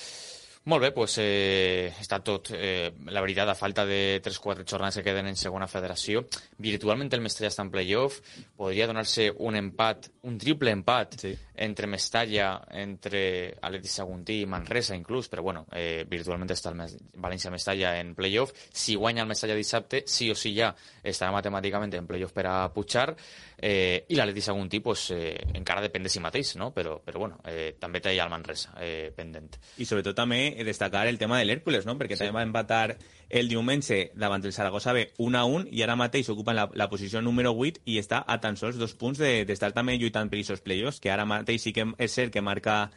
Molt 0.65 0.81
bé, 0.81 0.89
doncs 0.97 1.19
eh, 1.21 1.91
està 2.01 2.23
tot, 2.25 2.49
eh, 2.57 2.89
la 3.13 3.21
veritat, 3.21 3.51
a 3.53 3.55
falta 3.55 3.83
de 3.85 4.23
3-4 4.25 4.65
jornades 4.65 4.97
que 4.97 5.03
queden 5.05 5.27
en 5.29 5.37
segona 5.37 5.67
federació. 5.69 6.23
Virtualment 6.57 7.13
el 7.13 7.21
Mestalla 7.21 7.51
està 7.53 7.61
en 7.67 7.69
playoff, 7.75 8.23
podria 8.57 8.87
donar-se 8.89 9.27
un 9.45 9.59
empat, 9.61 10.09
un 10.25 10.39
triple 10.41 10.73
empat 10.73 11.19
Sí. 11.21 11.35
entre 11.55 11.87
Mestalla, 11.87 12.63
entre 12.73 13.59
Atleti 13.61 13.89
Saguntí 13.93 14.41
i 14.41 14.47
Manresa 14.47 14.97
inclús, 14.97 15.29
però 15.29 15.43
bueno, 15.43 15.67
eh, 15.71 16.07
virtualment 16.09 16.49
està 16.51 16.71
el 16.71 16.77
Mes- 16.77 16.97
València-Mestalla 17.15 17.99
en 18.01 18.15
playoff. 18.15 18.53
Si 18.73 18.95
guanya 18.97 19.21
el 19.21 19.29
Mestalla 19.29 19.55
dissabte, 19.55 20.05
sí 20.07 20.31
o 20.31 20.35
sí 20.35 20.55
ja 20.57 20.75
estarà 21.03 21.31
matemàticament 21.31 21.93
en 21.95 22.07
playoff 22.07 22.33
per 22.33 22.47
a 22.47 22.73
pujar, 22.73 23.15
eh, 23.59 24.07
i 24.09 24.15
l'Atleti 24.17 24.41
Saguntí 24.41 24.81
pues, 24.81 25.11
eh, 25.11 25.37
encara 25.55 25.83
depèn 25.83 26.03
de 26.03 26.09
si 26.09 26.21
mateix, 26.21 26.57
no? 26.57 26.73
però, 26.73 27.03
però 27.05 27.19
bueno, 27.19 27.39
eh, 27.45 27.77
també 27.79 28.01
té 28.01 28.19
el 28.19 28.31
Manresa 28.31 28.73
eh, 28.81 29.13
pendent. 29.15 29.59
I 29.79 29.85
sobretot 29.85 30.17
també 30.17 30.54
destacar 30.63 31.07
el 31.09 31.19
tema 31.19 31.39
de 31.39 31.45
l'Hèrcules, 31.47 31.87
no? 31.87 31.97
perquè 31.99 32.15
Sí. 32.15 32.25
també 32.25 32.37
va 32.39 32.43
empatar 32.47 32.97
el 33.31 33.49
diumenge 33.49 34.13
davant 34.15 34.43
del 34.45 34.53
Saragossa 34.53 34.93
B 34.93 35.09
1 35.19 35.39
a 35.39 35.45
1 35.45 35.67
i 35.73 35.83
ara 35.83 35.97
mateix 35.97 36.29
ocupa 36.29 36.53
la, 36.55 36.69
la 36.75 36.89
posició 36.89 37.21
número 37.23 37.51
8 37.57 37.81
i 37.87 37.99
està 37.99 38.23
a 38.27 38.39
tan 38.41 38.57
sols 38.57 38.77
dos 38.79 38.95
punts 38.95 39.19
de- 39.19 39.45
d'estar 39.45 39.71
de, 39.73 39.75
també 39.81 39.97
lluitant 39.99 40.31
per 40.31 40.39
aquests 40.39 40.63
playoffs, 40.63 41.01
que 41.01 41.11
ara 41.11 41.25
mateix 41.25 41.63
sí 41.63 41.73
que 41.73 41.87
és 41.99 42.13
cert 42.13 42.31
que 42.33 42.41
marca 42.43 42.91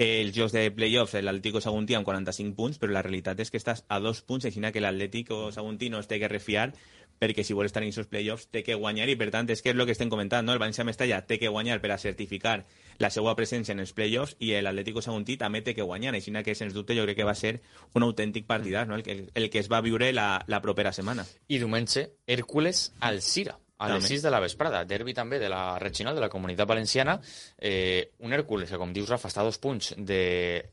els 0.00 0.32
jocs 0.36 0.52
de 0.52 0.70
playoffs 0.70 1.14
l'Atlético 1.20 1.60
Saguntí 1.60 1.94
amb 1.94 2.06
45 2.06 2.54
punts, 2.56 2.78
però 2.78 2.92
la 2.92 3.02
realitat 3.02 3.40
és 3.40 3.50
que 3.50 3.58
estàs 3.58 3.84
a 3.88 3.98
dos 4.00 4.22
punts, 4.22 4.46
així 4.46 4.60
que 4.72 4.80
l'Atlético 4.80 5.50
Saguntí 5.52 5.90
no 5.90 5.98
es 6.00 6.06
té 6.08 6.18
que 6.18 6.28
refiar 6.28 6.72
perquè 7.20 7.42
si 7.44 7.52
vol 7.52 7.66
estar 7.66 7.82
en 7.82 7.90
aquests 7.90 8.08
playoffs 8.08 8.46
té 8.48 8.62
que 8.64 8.74
guanyar 8.74 9.08
i 9.10 9.16
per 9.16 9.30
tant 9.30 9.50
és 9.50 9.60
que 9.60 9.70
és 9.70 9.76
el 9.76 9.84
que 9.84 9.92
estem 9.92 10.08
comentant, 10.08 10.46
no? 10.46 10.54
el 10.54 10.58
València 10.58 10.84
Mestalla 10.88 11.20
té 11.26 11.38
que 11.38 11.48
guanyar 11.52 11.80
per 11.82 11.90
a 11.92 11.98
certificar 11.98 12.64
la 13.00 13.10
seva 13.10 13.32
presència 13.36 13.72
en 13.72 13.80
els 13.82 13.94
playoffs 13.96 14.36
i 14.44 14.52
l'Atlético 14.60 15.02
Saguntí 15.04 15.38
també 15.40 15.62
té 15.64 15.74
que 15.74 15.86
guanyar, 15.86 16.12
així 16.14 16.32
que 16.44 16.54
sens 16.54 16.76
dubte 16.76 16.94
jo 16.96 17.06
crec 17.08 17.16
que 17.16 17.26
va 17.28 17.34
ser 17.34 17.60
un 17.94 18.04
autèntic 18.04 18.46
partidàs, 18.46 18.86
no? 18.88 18.94
el, 18.94 19.02
que, 19.02 19.26
el 19.34 19.50
que 19.50 19.58
es 19.58 19.70
va 19.72 19.80
viure 19.80 20.12
la, 20.12 20.44
la 20.46 20.60
propera 20.60 20.92
setmana. 20.92 21.24
I 21.48 21.58
diumenge, 21.58 22.06
Hèrcules 22.26 22.90
al 23.00 23.22
Cira, 23.24 23.56
a 23.80 23.88
les 23.88 24.02
També. 24.04 24.08
6 24.12 24.22
de 24.26 24.30
la 24.30 24.40
vesprada. 24.44 24.82
Derbi 24.84 25.14
també 25.16 25.38
de 25.40 25.48
la 25.48 25.78
regional 25.80 26.14
de 26.14 26.20
la 26.20 26.28
comunitat 26.28 26.68
valenciana. 26.68 27.16
Eh, 27.56 28.12
un 28.20 28.34
Hèrcules 28.36 28.68
que, 28.68 28.80
com 28.80 28.92
dius, 28.92 29.08
Rafa, 29.08 29.30
està 29.32 29.40
a 29.40 29.48
dos 29.48 29.56
punts 29.58 29.94
de 29.96 30.20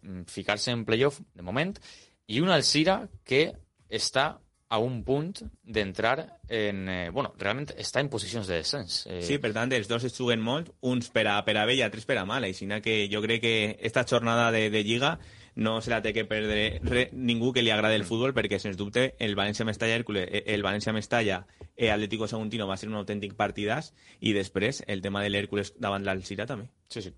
mm, 0.02 0.28
ficar-se 0.28 0.76
en 0.76 0.84
playoff, 0.86 1.22
de 1.34 1.46
moment, 1.48 1.72
i 2.28 2.42
un 2.44 2.52
Alcira 2.52 3.00
que 3.24 3.46
està 3.88 4.34
a 4.70 4.80
un 4.84 5.04
punt 5.04 5.32
d'entrar 5.64 6.40
en... 6.50 6.88
Eh, 6.90 7.10
bueno, 7.14 7.34
realment 7.40 7.70
està 7.80 8.02
en 8.04 8.10
posicions 8.12 8.48
de 8.48 8.60
descens. 8.60 9.06
Eh, 9.08 9.22
Sí, 9.24 9.38
per 9.40 9.54
tant, 9.56 9.72
els 9.74 9.88
dos 9.88 10.04
es 10.04 10.16
juguen 10.18 10.44
molt, 10.44 10.74
uns 10.82 11.10
per 11.14 11.28
a, 11.32 11.40
per 11.48 11.56
a 11.58 11.66
bé 11.70 11.78
i 11.78 11.84
altres 11.86 12.08
per 12.08 12.18
a 12.20 12.26
mal, 12.28 12.44
així 12.44 12.68
que 12.84 13.08
jo 13.12 13.22
crec 13.24 13.42
que 13.42 13.56
esta 13.82 14.04
jornada 14.04 14.52
de, 14.52 14.70
de 14.70 14.84
Lliga 14.84 15.18
no 15.56 15.82
se 15.82 15.90
la 15.90 16.02
té 16.04 16.14
que 16.14 16.26
perdre 16.30 16.80
re, 16.84 17.08
ningú 17.14 17.54
que 17.54 17.64
li 17.64 17.72
agrade 17.74 17.96
el 17.98 18.06
futbol, 18.06 18.36
perquè, 18.36 18.60
sens 18.60 18.78
dubte, 18.78 19.16
el 19.20 19.36
València-Mestalla 19.36 19.96
Hèrcules, 19.98 20.28
eh, 20.30 20.44
el 20.54 20.64
València-Mestalla 20.64 21.46
eh, 21.78 21.92
Atlético 21.92 22.28
Saguntino 22.28 22.66
va 22.68 22.76
ser 22.76 22.90
un 22.90 22.96
autèntic 22.98 23.36
partidàs 23.38 23.92
i 24.26 24.34
després 24.34 24.82
el 24.88 25.02
tema 25.06 25.22
de 25.22 25.30
l'Hèrcules 25.30 25.76
davant 25.78 26.04
l'Alcira 26.04 26.48
també. 26.50 26.68
Sí, 26.90 27.04
sí. 27.04 27.12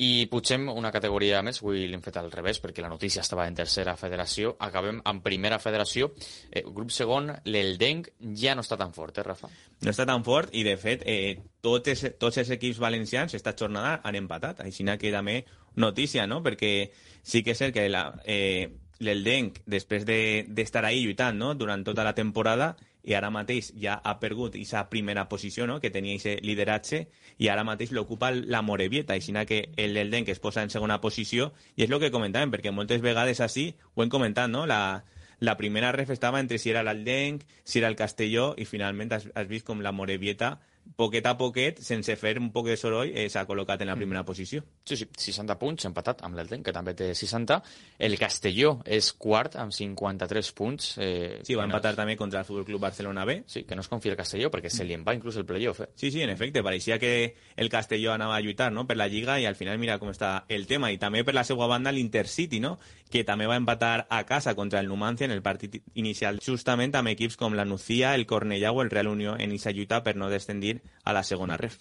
I 0.00 0.26
pugem 0.30 0.68
una 0.72 0.90
categoria 0.94 1.42
més, 1.42 1.60
avui 1.60 1.84
l'hem 1.90 2.02
fet 2.02 2.16
al 2.16 2.30
revés 2.32 2.60
perquè 2.62 2.82
la 2.82 2.88
notícia 2.88 3.20
estava 3.22 3.46
en 3.46 3.54
tercera 3.54 3.96
federació. 4.00 4.54
Acabem 4.58 5.02
en 5.04 5.20
primera 5.22 5.58
federació. 5.58 6.12
Eh, 6.50 6.62
grup 6.66 6.90
segon, 6.94 7.28
l'Eldenc 7.44 8.08
ja 8.34 8.54
no 8.54 8.64
està 8.64 8.78
tan 8.80 8.94
fort, 8.96 9.18
eh, 9.18 9.26
Rafa? 9.26 9.50
no 9.84 9.90
està 9.90 10.06
tan 10.08 10.24
fort 10.24 10.54
i, 10.56 10.62
de 10.64 10.76
fet, 10.80 11.02
eh, 11.04 11.36
tots, 11.60 12.06
tots 12.18 12.38
els 12.40 12.50
equips 12.56 12.78
valencians 12.80 13.34
esta 13.34 13.52
jornada 13.58 14.00
han 14.02 14.16
empatat. 14.16 14.60
Així 14.64 14.84
que 14.98 15.12
també 15.12 15.44
notícia, 15.76 16.26
no? 16.26 16.42
Perquè 16.42 16.90
sí 17.22 17.42
que 17.42 17.52
és 17.52 17.58
cert 17.58 17.74
que 17.74 17.88
la, 17.88 18.14
eh, 18.24 18.70
l'Eldenc, 19.00 19.60
després 19.66 20.06
de- 20.06 20.46
d'estar 20.48 20.82
de, 20.82 20.88
ahí 20.88 21.04
lluitant 21.04 21.36
no? 21.36 21.54
durant 21.54 21.84
tota 21.84 22.04
la 22.04 22.14
temporada, 22.14 22.76
i 23.04 23.14
ara 23.14 23.30
mateix 23.30 23.70
ja 23.80 23.98
ha 24.02 24.16
perdut 24.20 24.56
aquesta 24.56 24.86
primera 24.90 25.26
posició 25.28 25.66
no? 25.68 25.78
que 25.80 25.92
tenia 25.92 26.16
aquest 26.16 26.44
lideratge 26.44 27.04
i 27.38 27.50
ara 27.52 27.64
mateix 27.64 27.92
l'ocupa 27.92 28.30
la 28.32 28.62
Morevieta, 28.62 29.14
així 29.14 29.32
que 29.46 29.60
l'Eldenc 29.76 30.28
es 30.28 30.40
posa 30.40 30.62
en 30.62 30.70
segona 30.70 31.00
posició 31.00 31.52
i 31.76 31.84
és 31.84 31.90
el 31.90 32.00
que 32.00 32.12
comentàvem, 32.12 32.50
perquè 32.50 32.72
moltes 32.72 33.02
vegades 33.02 33.40
així 33.40 33.74
ho 33.94 34.02
hem 34.02 34.10
comentat, 34.10 34.48
no? 34.50 34.64
La, 34.66 35.04
la 35.40 35.56
primera 35.56 35.92
ref 35.92 36.10
estava 36.10 36.40
entre 36.40 36.58
si 36.58 36.70
era 36.70 36.82
l'Aldenc, 36.82 37.42
si 37.64 37.78
era 37.78 37.88
el 37.88 37.96
Castelló, 37.96 38.54
i 38.56 38.64
finalment 38.64 39.12
has, 39.12 39.28
has 39.34 39.48
vist 39.48 39.66
com 39.66 39.82
la 39.82 39.92
Morevieta, 39.92 40.58
poquet 40.96 41.26
a 41.26 41.36
poquet, 41.36 41.80
sense 41.82 42.14
fer 42.16 42.38
un 42.38 42.52
poc 42.52 42.66
de 42.68 42.76
soroll, 42.76 43.10
eh, 43.14 43.28
s'ha 43.28 43.46
col·locat 43.48 43.80
en 43.82 43.88
la 43.88 43.96
primera 43.96 44.22
posició. 44.24 44.62
Sí, 44.84 44.96
sí, 44.96 45.08
60 45.16 45.56
punts, 45.58 45.84
empatat 45.88 46.22
amb 46.22 46.36
l'Elden, 46.36 46.62
que 46.62 46.72
també 46.72 46.94
té 46.94 47.12
60. 47.14 47.62
El 47.98 48.16
Castelló 48.18 48.80
és 48.86 49.12
quart, 49.12 49.56
amb 49.56 49.72
53 49.72 50.52
punts. 50.52 50.96
Eh, 50.98 51.40
Sí, 51.42 51.54
va 51.54 51.62
no 51.66 51.72
empatar 51.72 51.92
és- 51.92 51.96
també 51.96 52.16
contra 52.16 52.40
el 52.40 52.44
Futbol 52.44 52.64
Club 52.64 52.80
Barcelona 52.80 53.24
B. 53.24 53.42
Sí, 53.46 53.64
que 53.64 53.74
no 53.74 53.80
es 53.80 53.88
confia 53.88 54.12
el 54.12 54.16
Castelló, 54.16 54.50
perquè 54.50 54.68
se 54.70 54.84
li 54.84 54.94
en 54.94 55.04
va 55.04 55.14
inclús 55.14 55.36
el 55.36 55.44
playoff. 55.46 55.80
Eh? 55.80 55.88
Sí, 55.94 56.10
sí, 56.10 56.22
en 56.22 56.30
efecte, 56.30 56.62
pareixia 56.62 56.98
que 56.98 57.34
el 57.56 57.68
Castelló 57.68 58.12
anava 58.12 58.36
a 58.36 58.40
lluitar 58.40 58.70
no? 58.72 58.86
per 58.86 58.96
la 58.96 59.08
Lliga 59.08 59.40
i 59.40 59.46
al 59.46 59.56
final 59.56 59.78
mira 59.78 59.98
com 59.98 60.08
està 60.10 60.44
el 60.48 60.66
tema. 60.66 60.92
I 60.92 60.98
també 60.98 61.24
per 61.24 61.34
la 61.34 61.44
seva 61.44 61.66
banda 61.66 61.90
l'Intercity, 61.92 62.60
no? 62.60 62.78
Que 63.10 63.24
també 63.24 63.46
va 63.46 63.56
empatar 63.60 64.06
a 64.10 64.24
casa 64.26 64.54
contra 64.54 64.80
el 64.80 64.88
Numancia 64.88 65.24
en 65.24 65.32
el 65.32 65.42
partit 65.42 65.80
inicial, 65.94 66.40
justament 66.44 66.94
amb 66.96 67.12
equips 67.14 67.38
com 67.40 67.54
la 67.54 67.64
Nucía, 67.64 68.14
el 68.14 68.26
Cornellà 68.26 68.72
o 68.72 68.82
el 68.82 68.90
Real 68.90 69.08
Unió 69.08 69.34
en 69.38 69.50
aquesta 69.50 69.72
lluita 69.72 70.02
per 70.02 70.16
no 70.16 70.30
descendir 70.30 70.80
a 71.04 71.12
la 71.12 71.22
segona 71.22 71.56
ref. 71.56 71.78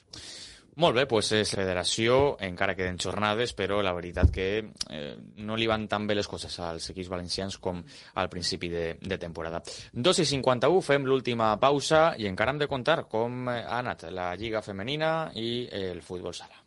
Molt 0.81 0.95
bé, 0.97 1.03
doncs 1.05 1.29
és 1.37 1.51
federació, 1.53 2.35
encara 2.41 2.73
queden 2.73 2.97
jornades, 2.97 3.53
però 3.53 3.77
la 3.85 3.93
veritat 3.93 4.31
que 4.33 4.47
eh, 4.89 5.13
no 5.45 5.57
li 5.57 5.67
van 5.69 5.85
tan 5.87 6.07
bé 6.09 6.15
les 6.17 6.29
coses 6.29 6.55
als 6.65 6.89
equips 6.89 7.11
valencians 7.13 7.59
com 7.61 7.83
al 8.15 8.29
principi 8.29 8.71
de, 8.73 8.85
de 8.97 9.19
temporada. 9.21 9.61
2 9.93 10.23
i 10.23 10.25
51, 10.25 10.81
fem 10.81 11.05
l'última 11.05 11.53
pausa 11.61 12.15
i 12.17 12.25
encara 12.25 12.55
hem 12.55 12.63
de 12.63 12.69
contar 12.71 13.03
com 13.05 13.49
ha 13.53 13.77
anat 13.83 14.07
la 14.09 14.33
Lliga 14.33 14.65
Femenina 14.65 15.29
i 15.35 15.67
el 15.69 16.01
futbol 16.01 16.33
sala. 16.33 16.57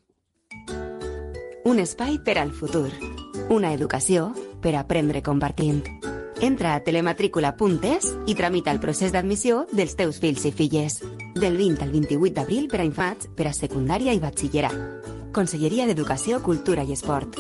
un 1.67 1.81
espai 1.81 2.21
per 2.23 2.39
al 2.39 2.53
futur. 2.55 2.93
Una 3.51 3.73
educació 3.75 4.31
per 4.67 4.75
aprendre 4.75 5.23
compartint. 5.23 5.85
Entra 6.43 6.75
a 6.75 6.81
telematrícula.es 6.83 8.09
i 8.27 8.35
tramita 8.35 8.73
el 8.75 8.81
procés 8.83 9.13
d'admissió 9.15 9.63
dels 9.71 9.95
teus 9.95 10.19
fills 10.19 10.43
i 10.45 10.51
filles. 10.51 10.99
Del 11.39 11.55
20 11.57 11.87
al 11.87 11.93
28 11.95 12.35
d'abril 12.35 12.67
per 12.67 12.83
a 12.83 12.89
infants, 12.89 13.31
per 13.39 13.47
a 13.47 13.55
secundària 13.55 14.13
i 14.13 14.19
batxillerat. 14.19 14.75
Conselleria 15.33 15.87
d'Educació, 15.87 16.43
Cultura 16.43 16.83
y 16.83 16.93
Sport. 16.93 17.39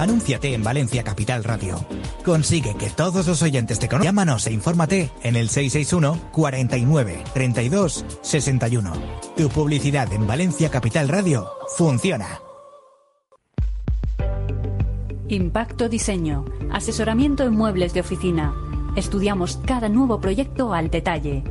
Anúnciate 0.00 0.52
en 0.52 0.64
Valencia 0.64 1.04
Capital 1.04 1.44
Radio. 1.44 1.78
Consigue 2.24 2.74
que 2.76 2.90
todos 2.90 3.26
los 3.26 3.40
oyentes 3.42 3.78
te 3.78 3.88
conozcan. 3.88 4.12
Llámanos 4.12 4.46
e 4.46 4.52
infórmate 4.52 5.10
en 5.22 5.36
el 5.36 5.48
661 5.48 6.32
49 6.32 7.22
32 7.34 8.04
61. 8.20 8.92
Tu 9.36 9.48
publicidad 9.48 10.12
en 10.12 10.26
Valencia 10.26 10.70
Capital 10.70 11.08
Radio 11.08 11.48
funciona. 11.76 12.45
Impacto 15.28 15.88
Diseño. 15.88 16.44
Asesoramiento 16.70 17.42
en 17.42 17.52
muebles 17.52 17.92
de 17.92 18.00
oficina. 18.00 18.54
Estudiamos 18.94 19.58
cada 19.66 19.88
nuevo 19.88 20.20
proyecto 20.20 20.72
al 20.72 20.88
detalle. 20.88 21.42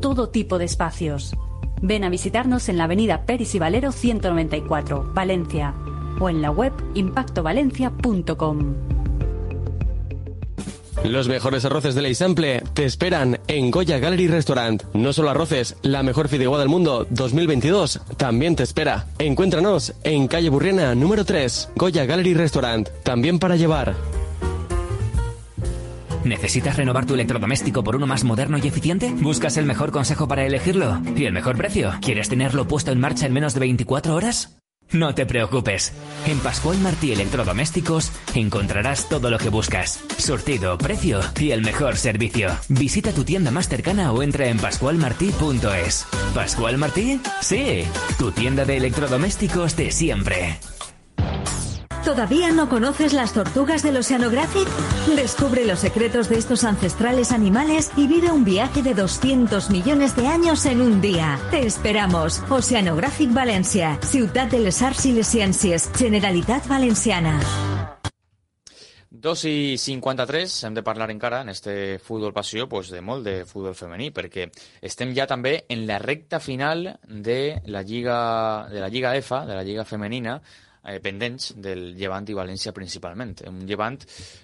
Todo 0.00 0.30
tipo 0.30 0.58
de 0.58 0.64
espacios. 0.64 1.36
Ven 1.80 2.02
a 2.02 2.08
visitarnos 2.08 2.68
en 2.68 2.76
la 2.76 2.84
avenida 2.84 3.26
Peris 3.26 3.54
y 3.54 3.60
Valero 3.60 3.92
194, 3.92 5.12
Valencia. 5.14 5.74
O 6.18 6.28
en 6.28 6.42
la 6.42 6.50
web 6.50 6.72
impactovalencia.com. 6.94 8.99
Los 11.04 11.28
mejores 11.28 11.64
arroces 11.64 11.94
de 11.94 12.02
Leisample 12.02 12.62
te 12.74 12.84
esperan 12.84 13.40
en 13.48 13.70
Goya 13.70 13.98
Gallery 13.98 14.28
Restaurant. 14.28 14.82
No 14.92 15.12
solo 15.12 15.30
arroces, 15.30 15.76
la 15.82 16.02
mejor 16.02 16.28
fideuá 16.28 16.58
del 16.58 16.68
mundo 16.68 17.06
2022 17.10 18.00
también 18.16 18.54
te 18.54 18.62
espera. 18.62 19.06
Encuéntranos 19.18 19.94
en 20.04 20.28
calle 20.28 20.50
Burriana 20.50 20.94
número 20.94 21.24
3, 21.24 21.70
Goya 21.74 22.04
Gallery 22.04 22.34
Restaurant, 22.34 22.88
también 23.02 23.38
para 23.38 23.56
llevar. 23.56 23.94
¿Necesitas 26.22 26.76
renovar 26.76 27.06
tu 27.06 27.14
electrodoméstico 27.14 27.82
por 27.82 27.96
uno 27.96 28.06
más 28.06 28.24
moderno 28.24 28.58
y 28.58 28.68
eficiente? 28.68 29.10
¿Buscas 29.10 29.56
el 29.56 29.64
mejor 29.64 29.90
consejo 29.90 30.28
para 30.28 30.44
elegirlo? 30.44 31.00
¿Y 31.16 31.24
el 31.24 31.32
mejor 31.32 31.56
precio? 31.56 31.92
¿Quieres 32.02 32.28
tenerlo 32.28 32.68
puesto 32.68 32.92
en 32.92 33.00
marcha 33.00 33.26
en 33.26 33.32
menos 33.32 33.54
de 33.54 33.60
24 33.60 34.14
horas? 34.14 34.59
No 34.92 35.14
te 35.14 35.24
preocupes. 35.24 35.92
En 36.26 36.40
Pascual 36.40 36.78
Martí 36.78 37.12
Electrodomésticos 37.12 38.10
encontrarás 38.34 39.08
todo 39.08 39.30
lo 39.30 39.38
que 39.38 39.48
buscas. 39.48 40.02
Surtido, 40.18 40.76
precio 40.78 41.20
y 41.38 41.52
el 41.52 41.62
mejor 41.62 41.96
servicio. 41.96 42.50
Visita 42.68 43.12
tu 43.12 43.24
tienda 43.24 43.50
más 43.50 43.68
cercana 43.68 44.12
o 44.12 44.22
entra 44.22 44.48
en 44.48 44.58
pascualmartí.es. 44.58 46.06
¿Pascual 46.34 46.78
Martí? 46.78 47.20
Sí, 47.40 47.84
tu 48.18 48.32
tienda 48.32 48.64
de 48.64 48.78
electrodomésticos 48.78 49.76
de 49.76 49.92
siempre. 49.92 50.58
¿Todavía 52.04 52.50
no 52.50 52.70
conoces 52.70 53.12
las 53.12 53.34
tortugas 53.34 53.82
del 53.82 53.98
Oceanographic? 53.98 54.66
Descubre 55.16 55.66
los 55.66 55.80
secretos 55.80 56.30
de 56.30 56.38
estos 56.38 56.64
ancestrales 56.64 57.30
animales 57.30 57.90
y 57.94 58.06
vive 58.06 58.32
un 58.32 58.42
viaje 58.42 58.82
de 58.82 58.94
200 58.94 59.68
millones 59.68 60.16
de 60.16 60.26
años 60.26 60.64
en 60.64 60.80
un 60.80 61.02
día. 61.02 61.38
Te 61.50 61.66
esperamos. 61.66 62.42
Oceanographic 62.48 63.34
Valencia, 63.34 63.98
Ciutat 64.02 64.50
de 64.50 64.60
les 64.60 64.80
Arts 64.80 65.04
i 65.06 65.12
les 65.12 65.28
Ciències, 65.28 65.90
Generalitat 65.92 66.66
Valenciana. 66.68 67.36
2 69.10 69.44
i 69.44 69.76
53, 69.76 70.56
hem 70.64 70.74
de 70.78 70.82
parlar 70.82 71.10
encara 71.12 71.42
en 71.42 71.50
este 71.50 71.98
futbol 71.98 72.32
passió 72.32 72.66
pues, 72.66 72.88
de 72.88 73.02
molt 73.04 73.26
de 73.28 73.44
futbol 73.44 73.76
femení, 73.76 74.08
perquè 74.08 74.48
estem 74.80 75.12
ja 75.12 75.28
també 75.28 75.66
en 75.68 75.84
la 75.84 75.98
recta 76.00 76.40
final 76.40 76.94
de 77.04 77.60
la 77.66 77.84
Lliga, 77.84 78.68
de 78.72 78.80
la 78.80 78.88
Lliga 78.88 79.12
EFA, 79.20 79.44
de 79.44 79.60
la 79.60 79.64
Lliga 79.68 79.84
femenina, 79.84 80.40
eh, 80.84 80.98
pendents 81.04 81.52
del 81.56 81.94
Llevant 81.98 82.28
i 82.30 82.36
València 82.36 82.74
principalment. 82.76 83.34
Un 83.48 83.64
Llevant, 83.68 83.98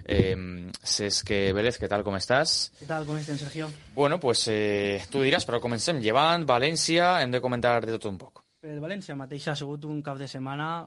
eh, 0.04 0.34
Cesc 0.82 1.32
Vélez, 1.56 1.80
què 1.80 1.88
tal, 1.88 2.04
com 2.06 2.16
estàs? 2.18 2.56
Què 2.80 2.88
tal, 2.88 3.06
com 3.08 3.16
estem, 3.16 3.38
Sergio? 3.38 3.70
Bueno, 3.94 4.20
pues 4.20 4.46
eh, 4.52 5.02
tu 5.10 5.22
diràs, 5.24 5.46
però 5.48 5.60
comencem. 5.60 6.00
Llevant, 6.02 6.46
València, 6.48 7.16
hem 7.22 7.32
de 7.34 7.40
comentar 7.40 7.78
de 7.84 7.96
tot 7.96 8.10
un 8.12 8.18
poc. 8.18 8.44
El 8.66 8.80
València 8.82 9.14
mateix 9.14 9.46
ha 9.48 9.56
sigut 9.56 9.84
un 9.86 10.02
cap 10.02 10.18
de 10.18 10.26
setmana 10.28 10.86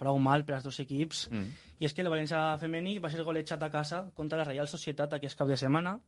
prou 0.00 0.16
mal 0.18 0.46
per 0.48 0.56
als 0.56 0.64
dos 0.64 0.78
equips, 0.80 1.26
mm. 1.28 1.66
i 1.80 1.88
és 1.88 1.92
que 1.92 2.00
el 2.00 2.08
València 2.08 2.56
femení 2.62 2.96
va 3.04 3.10
ser 3.12 3.26
golejat 3.26 3.60
a 3.62 3.68
casa 3.72 4.06
contra 4.16 4.40
la 4.40 4.46
Reial 4.48 4.70
Societat 4.70 5.12
aquest 5.12 5.36
cap 5.36 5.50
de 5.50 5.58
setmana, 5.60 5.98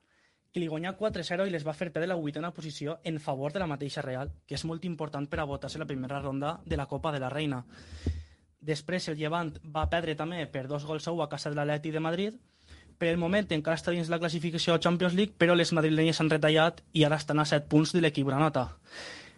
que 0.52 0.60
li 0.60 0.68
guanyà 0.68 0.94
4-0 0.96 1.46
i 1.48 1.52
les 1.52 1.64
va 1.64 1.74
fer 1.76 1.90
perdre 1.92 2.10
la 2.10 2.18
vuitena 2.20 2.52
posició 2.56 2.98
en 3.08 3.18
favor 3.20 3.52
de 3.52 3.60
la 3.60 3.68
mateixa 3.68 4.04
Real, 4.04 4.32
que 4.46 4.56
és 4.58 4.64
molt 4.68 4.84
important 4.88 5.28
per 5.28 5.40
a 5.40 5.46
votar-se 5.48 5.80
la 5.80 5.88
primera 5.88 6.20
ronda 6.20 6.58
de 6.64 6.76
la 6.80 6.88
Copa 6.88 7.12
de 7.12 7.20
la 7.20 7.30
Reina. 7.32 7.62
Després 8.62 9.08
el 9.10 9.18
Llevant 9.18 9.50
va 9.74 9.88
perdre 9.90 10.14
també 10.14 10.44
per 10.46 10.68
dos 10.70 10.84
gols 10.86 11.08
a 11.08 11.12
1 11.12 11.24
a 11.24 11.28
casa 11.28 11.50
de 11.50 11.58
l'Atleti 11.58 11.90
de 11.90 12.00
Madrid. 12.00 12.36
Per 12.98 13.08
el 13.10 13.18
moment 13.18 13.48
encara 13.50 13.74
està 13.74 13.90
dins 13.90 14.10
la 14.12 14.20
classificació 14.22 14.76
a 14.76 14.78
Champions 14.78 15.16
League, 15.18 15.34
però 15.36 15.56
les 15.58 15.72
madrilenyes 15.74 16.20
s'han 16.20 16.30
retallat 16.30 16.78
i 16.94 17.02
ara 17.02 17.18
estan 17.18 17.42
a 17.42 17.46
7 17.48 17.66
punts 17.66 17.90
de 17.96 18.04
l'equip 18.04 18.28
granota. 18.28 18.68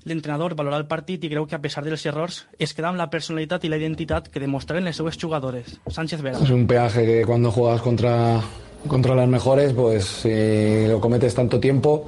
L'entrenador 0.05 0.53
valora 0.55 0.77
el 0.77 0.85
partit 0.85 1.25
i 1.25 1.31
creu 1.33 1.47
que 1.49 1.57
a 1.57 1.63
pesar 1.65 1.87
dels 1.87 2.05
errors 2.05 2.43
es 2.61 2.77
queda 2.77 2.91
amb 2.91 3.01
la 3.01 3.09
personalitat 3.09 3.65
i 3.65 3.71
la 3.73 3.79
identitat 3.81 4.29
que 4.29 4.43
demostraran 4.43 4.85
les 4.85 5.01
seues 5.01 5.17
jugadores. 5.17 5.79
Sánchez 5.89 6.21
Vera. 6.21 6.45
Es 6.45 6.51
un 6.51 6.67
peaje 6.67 7.07
que 7.07 7.25
cuando 7.25 7.51
juegas 7.51 7.81
contra, 7.81 8.43
contra 8.87 9.15
las 9.15 9.29
mejores, 9.29 9.73
pues 9.73 10.05
si 10.05 10.87
lo 10.87 11.01
cometes 11.01 11.35
tanto 11.35 11.59
tiempo, 11.59 12.05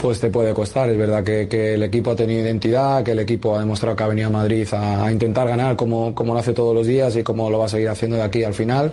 pues 0.00 0.20
te 0.20 0.30
puede 0.30 0.54
costar. 0.54 0.88
Es 0.90 0.98
verdad 0.98 1.22
que, 1.22 1.74
el 1.74 1.82
equipo 1.82 2.12
ha 2.12 2.16
tenido 2.16 2.40
identidad, 2.40 3.02
que 3.02 3.12
el 3.12 3.18
equipo 3.18 3.56
ha 3.56 3.60
demostrado 3.60 3.96
que 3.96 4.02
ha 4.04 4.08
venido 4.08 4.28
a 4.28 4.30
Madrid 4.30 4.66
a, 4.72 5.04
a 5.06 5.12
intentar 5.12 5.48
ganar 5.48 5.76
como, 5.76 6.14
como, 6.14 6.34
lo 6.34 6.40
hace 6.40 6.52
todos 6.52 6.74
los 6.74 6.86
días 6.86 7.14
y 7.16 7.22
como 7.22 7.50
lo 7.50 7.58
va 7.58 7.66
a 7.66 7.68
seguir 7.68 7.88
haciendo 7.88 8.16
de 8.16 8.22
aquí 8.22 8.44
al 8.44 8.54
final 8.54 8.92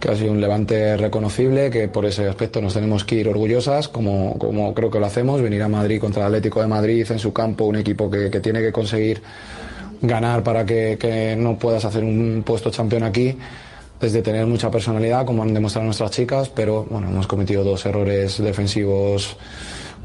que 0.00 0.10
ha 0.10 0.16
sido 0.16 0.32
un 0.32 0.40
levante 0.40 0.96
reconocible, 0.96 1.70
que 1.70 1.86
por 1.86 2.06
ese 2.06 2.26
aspecto 2.26 2.60
nos 2.62 2.72
tenemos 2.72 3.04
que 3.04 3.16
ir 3.16 3.28
orgullosas, 3.28 3.88
como, 3.88 4.38
como 4.38 4.72
creo 4.72 4.90
que 4.90 4.98
lo 4.98 5.06
hacemos, 5.06 5.42
venir 5.42 5.62
a 5.62 5.68
Madrid 5.68 6.00
contra 6.00 6.22
el 6.22 6.28
Atlético 6.28 6.62
de 6.62 6.66
Madrid 6.66 7.06
en 7.10 7.18
su 7.18 7.32
campo, 7.34 7.66
un 7.66 7.76
equipo 7.76 8.10
que, 8.10 8.30
que 8.30 8.40
tiene 8.40 8.60
que 8.60 8.72
conseguir 8.72 9.22
ganar 10.00 10.42
para 10.42 10.64
que, 10.64 10.96
que, 10.98 11.36
no 11.36 11.58
puedas 11.58 11.84
hacer 11.84 12.02
un 12.02 12.42
puesto 12.44 12.70
campeón 12.70 13.02
aquí, 13.02 13.36
desde 14.00 14.22
tener 14.22 14.46
mucha 14.46 14.70
personalidad, 14.70 15.26
como 15.26 15.42
han 15.42 15.52
demostrado 15.52 15.84
nuestras 15.84 16.10
chicas, 16.10 16.48
pero 16.48 16.86
bueno, 16.88 17.08
hemos 17.10 17.26
cometido 17.26 17.62
dos 17.62 17.84
errores 17.84 18.42
defensivos 18.42 19.36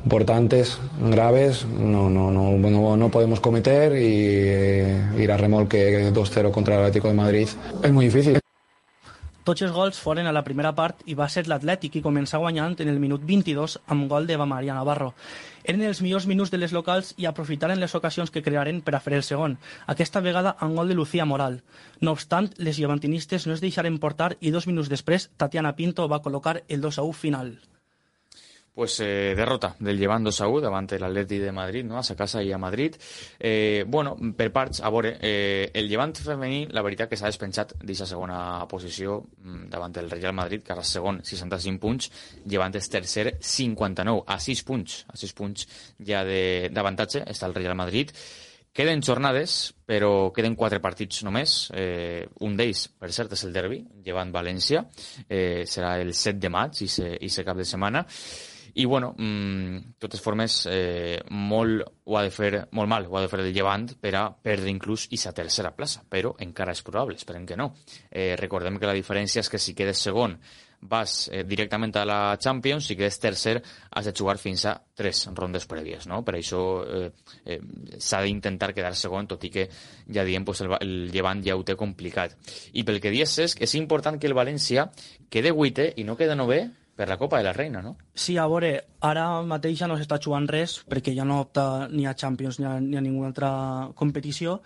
importantes, 0.06 0.80
graves, 1.00 1.66
no, 1.66 2.10
no, 2.12 2.30
no, 2.30 2.96
no, 2.96 3.10
podemos 3.10 3.40
cometer 3.40 3.94
y 3.94 4.06
eh, 4.06 5.12
ir 5.18 5.32
a 5.32 5.38
remolque 5.38 6.14
2-0 6.14 6.52
contra 6.52 6.76
el 6.76 6.82
Atlético 6.82 7.08
de 7.08 7.16
Madrid 7.16 7.50
es 7.84 7.92
muy 7.92 8.06
difícil. 8.06 8.40
Tots 9.46 9.62
els 9.62 9.74
gols 9.74 9.98
foren 10.02 10.26
a 10.26 10.32
la 10.34 10.44
primera 10.46 10.72
part 10.78 11.02
i 11.06 11.14
va 11.18 11.28
ser 11.30 11.44
l'Atlètic 11.46 11.92
qui 11.94 12.04
començà 12.06 12.40
guanyant 12.42 12.80
en 12.82 12.90
el 12.90 13.02
minut 13.02 13.26
22 13.26 13.76
amb 13.94 14.08
gol 14.10 14.26
de 14.26 14.38
Maria 14.38 14.78
Navarro. 14.78 15.12
Eren 15.64 15.84
els 15.86 16.02
millors 16.02 16.26
minuts 16.26 16.54
de 16.54 16.62
les 16.62 16.74
locals 16.74 17.14
i 17.18 17.26
aprofitaren 17.30 17.82
les 17.82 17.94
ocasions 17.94 18.34
que 18.34 18.42
crearen 18.46 18.82
per 18.82 18.96
a 18.98 19.02
fer 19.02 19.14
el 19.18 19.26
segon, 19.26 19.60
aquesta 19.86 20.22
vegada 20.22 20.56
amb 20.60 20.78
gol 20.78 20.90
de 20.90 20.98
Lucía 20.98 21.30
Moral. 21.30 21.62
No 22.02 22.14
obstant, 22.18 22.54
les 22.58 22.78
llevantinistes 22.78 23.46
no 23.46 23.54
es 23.54 23.62
deixaren 23.62 24.02
portar 24.02 24.36
i 24.40 24.54
dos 24.54 24.66
minuts 24.66 24.90
després 24.90 25.32
Tatiana 25.38 25.76
Pinto 25.78 26.10
va 26.10 26.22
col·locar 26.22 26.62
el 26.68 26.82
2 26.82 27.02
a 27.02 27.10
1 27.14 27.24
final. 27.26 27.56
Pues 28.76 29.00
eh, 29.00 29.34
derrota 29.36 29.76
del 29.80 29.98
Llevant 29.98 30.26
2 30.28 30.42
a 30.42 30.48
1 30.52 30.62
davant 30.62 30.90
l'Atleti 31.00 31.40
de 31.40 31.52
Madrid, 31.56 31.86
no? 31.88 31.98
a 31.98 32.04
sa 32.04 32.14
casa 32.16 32.44
i 32.44 32.52
a 32.52 32.60
Madrid. 32.60 32.98
Eh, 33.40 33.86
bueno, 33.88 34.18
per 34.36 34.52
parts, 34.52 34.82
a 34.84 34.90
veure, 34.92 35.16
eh, 35.22 35.72
el 35.74 35.88
Llevant 35.88 36.14
femení, 36.14 36.66
la 36.76 36.84
veritat 36.84 37.10
que 37.10 37.18
s'ha 37.18 37.32
despenjat 37.32 37.72
d'aquesta 37.80 38.10
segona 38.12 38.38
posició 38.68 39.22
mm, 39.24 39.70
davant 39.72 39.96
el 40.02 40.12
Real 40.12 40.36
Madrid, 40.36 40.66
que 40.66 40.76
ara 40.76 40.84
és 40.84 40.92
segon, 40.92 41.22
65 41.24 41.80
punts, 41.80 42.12
Llevant 42.46 42.76
és 42.76 42.90
tercer, 42.92 43.38
59, 43.40 44.26
a 44.28 44.38
6 44.44 44.66
punts, 44.68 45.06
a 45.08 45.16
6 45.24 45.34
punts 45.38 45.70
ja 46.04 46.26
d'avantatge 46.26 47.24
està 47.32 47.48
el 47.48 47.56
Real 47.56 47.80
Madrid. 47.80 48.12
Queden 48.76 49.00
jornades, 49.00 49.72
però 49.88 50.34
queden 50.36 50.58
quatre 50.60 50.82
partits 50.84 51.22
només. 51.24 51.70
Eh, 51.72 52.28
un 52.44 52.58
d'ells, 52.60 52.90
per 53.00 53.08
cert, 53.16 53.32
és 53.32 53.46
el 53.48 53.56
derbi, 53.56 53.80
llevant 54.04 54.34
València. 54.36 54.84
Eh, 55.30 55.64
serà 55.64 55.94
el 56.04 56.12
7 56.12 56.42
de 56.44 56.52
maig, 56.52 56.82
i 56.84 56.90
se, 56.92 57.14
i 57.16 57.32
se 57.32 57.48
cap 57.48 57.56
de 57.56 57.64
setmana. 57.64 58.04
I, 58.76 58.86
bueno, 58.86 59.14
mmm, 59.18 59.96
totes 60.04 60.20
formes, 60.20 60.66
eh, 60.70 61.22
molt 61.32 61.86
ho 62.04 62.18
ha 62.20 62.26
de 62.26 62.32
fer, 62.32 62.66
molt 62.76 62.92
mal 62.92 63.06
ho 63.08 63.16
ha 63.16 63.22
de 63.24 63.30
fer 63.32 63.40
el 63.40 63.54
Llevant 63.56 63.88
per 64.02 64.12
a 64.20 64.26
perdre 64.36 64.68
inclús 64.68 65.08
i 65.16 65.20
sa 65.22 65.32
tercera 65.32 65.72
plaça, 65.72 66.04
però 66.04 66.34
encara 66.44 66.76
és 66.76 66.84
probable, 66.84 67.16
esperem 67.16 67.46
que 67.48 67.56
no. 67.56 67.70
Eh, 68.12 68.36
recordem 68.36 68.76
que 68.76 68.90
la 68.90 68.98
diferència 68.98 69.40
és 69.40 69.50
que 69.50 69.62
si 69.64 69.74
quedes 69.74 70.04
segon 70.04 70.36
vas 70.82 71.30
eh, 71.32 71.46
directament 71.48 71.96
a 71.96 72.06
la 72.06 72.20
Champions, 72.38 72.86
si 72.86 72.96
quedes 73.00 73.20
tercer 73.20 73.56
has 73.90 74.06
de 74.06 74.14
jugar 74.14 74.38
fins 74.38 74.66
a 74.68 74.76
tres 74.94 75.24
rondes 75.34 75.66
prèvies, 75.72 76.08
no? 76.12 76.22
Per 76.28 76.36
això 76.36 76.62
eh, 76.84 77.10
eh, 77.46 77.60
s'ha 77.98 78.22
d'intentar 78.26 78.74
quedar 78.76 78.96
segon, 78.96 79.28
tot 79.28 79.44
i 79.48 79.54
que 79.56 79.70
ja 80.12 80.28
diem 80.28 80.46
pues, 80.46 80.62
el, 80.66 80.76
el 80.82 80.96
Llevant 81.16 81.44
ja 81.46 81.56
ho 81.56 81.64
té 81.64 81.78
complicat. 81.80 82.36
I 82.74 82.84
pel 82.84 83.00
que 83.00 83.14
dius 83.14 83.40
és 83.40 83.56
és 83.56 83.76
important 83.80 84.20
que 84.20 84.28
el 84.28 84.36
València 84.38 84.90
quede 85.30 85.56
vuitè 85.56 85.94
i 85.96 86.04
no 86.04 86.20
quede 86.20 86.36
novè 86.36 86.66
per 86.96 87.10
la 87.10 87.18
Copa 87.20 87.38
de 87.38 87.48
la 87.48 87.54
Reina, 87.54 87.82
no? 87.84 87.96
Sí, 88.14 88.38
a 88.40 88.48
veure, 88.48 88.74
ara 89.04 89.42
mateix 89.44 89.80
ja 89.82 89.90
no 89.92 89.98
s'està 90.00 90.20
jugant 90.24 90.48
res 90.48 90.78
perquè 90.88 91.16
ja 91.16 91.26
no 91.28 91.42
opta 91.44 91.88
ni 91.92 92.08
a 92.08 92.16
Champions 92.16 92.60
ni 92.60 92.70
a, 92.70 92.78
ni 92.80 92.96
a 92.96 93.04
ninguna 93.04 93.34
altra 93.34 93.52
competició, 93.96 94.62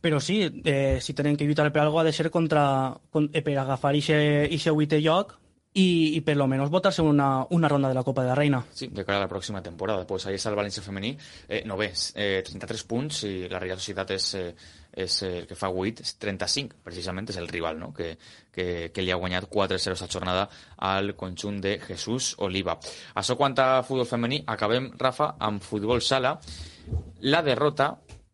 Però 0.00 0.20
sí, 0.20 0.62
eh, 0.64 1.00
si 1.02 1.12
tenen 1.12 1.36
que 1.36 1.44
lluitar 1.44 1.72
per 1.72 1.82
algo 1.82 1.98
ha 1.98 2.04
de 2.04 2.12
ser 2.12 2.30
contra, 2.30 2.94
con, 3.10 3.30
eh, 3.32 3.42
per 3.42 3.56
agafar 3.58 3.90
aquest 3.96 4.70
vuitè 4.70 5.00
lloc 5.02 5.34
i, 5.74 6.16
i 6.16 6.20
per 6.22 6.36
lo 6.36 6.46
menos 6.46 6.70
votar-se 6.70 7.02
una, 7.02 7.46
una 7.50 7.68
ronda 7.68 7.88
de 7.88 7.94
la 7.94 8.04
Copa 8.04 8.22
de 8.22 8.28
la 8.28 8.34
Reina. 8.34 8.64
Sí, 8.72 8.88
de 8.88 9.04
cara 9.04 9.18
a 9.18 9.26
la 9.26 9.28
pròxima 9.28 9.62
temporada. 9.62 10.06
Pues 10.06 10.26
ahí 10.26 10.38
està 10.38 10.52
el 10.52 10.58
València 10.58 10.84
femení, 10.84 11.16
eh, 11.48 11.62
no 11.66 11.76
bé, 11.76 11.92
eh, 12.14 12.42
33 12.46 12.84
punts 12.86 13.24
i 13.26 13.32
la 13.50 13.58
Real 13.58 13.78
Societat 13.78 14.14
és, 14.14 14.34
eh, 14.34 14.54
és 14.98 15.16
el 15.26 15.46
que 15.48 15.56
fa 15.58 15.70
8, 15.70 16.04
és 16.04 16.14
35, 16.20 16.80
precisament 16.84 17.30
és 17.30 17.38
el 17.40 17.48
rival, 17.50 17.78
no? 17.78 17.92
que, 17.94 18.12
que, 18.54 18.66
que 18.94 19.04
li 19.04 19.12
ha 19.14 19.20
guanyat 19.20 19.48
4-0 19.52 19.94
esta 19.94 20.10
jornada 20.10 20.48
al 20.90 21.14
conjunt 21.16 21.60
de 21.64 21.78
Jesús 21.84 22.34
Oliva. 22.44 22.78
Això 23.14 23.38
quant 23.38 23.56
a 23.62 23.68
futbol 23.86 24.08
femení, 24.10 24.42
acabem, 24.46 24.90
Rafa, 24.98 25.34
amb 25.38 25.62
futbol 25.62 26.02
sala. 26.02 26.34
La 27.30 27.42
derrota, 27.46 27.92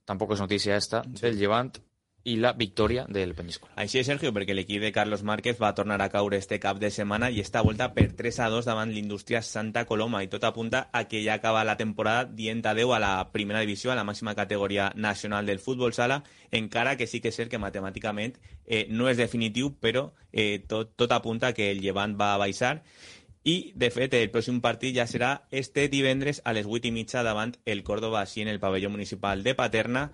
tampoc 0.08 0.34
és 0.34 0.44
notícia 0.44 0.76
esta, 0.76 1.04
del 1.20 1.36
Llevant 1.40 1.74
i 2.24 2.36
la 2.40 2.54
victòria 2.56 3.04
del 3.08 3.34
Penyíscola. 3.36 3.74
Així 3.76 3.98
és, 4.00 4.06
Sergio, 4.08 4.32
perquè 4.32 4.54
l'equip 4.56 4.80
de 4.80 4.90
Carlos 4.96 5.22
Márquez 5.28 5.58
va 5.60 5.74
tornar 5.76 5.98
a 6.00 6.08
caure 6.08 6.38
este 6.40 6.56
cap 6.60 6.78
de 6.80 6.88
setmana 6.90 7.28
i 7.30 7.42
esta 7.42 7.60
volta 7.62 7.90
per 7.92 8.06
3 8.16 8.40
a 8.40 8.48
2 8.48 8.64
davant 8.64 8.90
l'Indústria 8.90 9.42
Santa 9.44 9.84
Coloma. 9.84 10.22
I 10.24 10.30
tot 10.32 10.46
apunta 10.48 10.88
a 10.92 11.04
que 11.04 11.20
ja 11.24 11.36
acaba 11.36 11.66
la 11.68 11.76
temporada 11.76 12.24
dient 12.24 12.64
adeu 12.64 12.94
a 12.96 13.00
la 13.02 13.12
primera 13.32 13.60
divisió, 13.60 13.92
a 13.92 13.98
la 13.98 14.08
màxima 14.08 14.34
categoria 14.34 14.90
nacional 14.96 15.44
del 15.44 15.60
futbol 15.60 15.92
sala, 15.92 16.22
encara 16.50 16.96
que 16.96 17.06
sí 17.06 17.20
que 17.20 17.28
és 17.28 17.36
cert 17.36 17.52
que 17.52 17.60
matemàticament 17.60 18.40
eh, 18.64 18.86
no 18.88 19.12
és 19.12 19.20
definitiu, 19.20 19.74
però 19.76 20.08
eh, 20.32 20.64
tot, 20.66 20.96
tot 20.96 21.12
apunta 21.12 21.52
que 21.52 21.70
el 21.70 21.84
Llevant 21.84 22.16
va 22.16 22.38
baixar. 22.40 22.78
I, 23.44 23.74
de 23.76 23.90
fet, 23.92 24.14
el 24.16 24.30
pròxim 24.32 24.62
partit 24.64 24.96
ja 24.96 25.04
serà 25.04 25.42
este 25.52 25.90
divendres 25.92 26.40
a 26.48 26.56
les 26.56 26.64
8 26.64 26.88
i 26.88 26.96
mitja 26.96 27.22
davant 27.22 27.52
el 27.68 27.84
Córdoba, 27.84 28.22
així 28.22 28.40
en 28.40 28.48
el 28.48 28.60
pavelló 28.60 28.88
municipal 28.88 29.44
de 29.44 29.52
Paterna, 29.54 30.08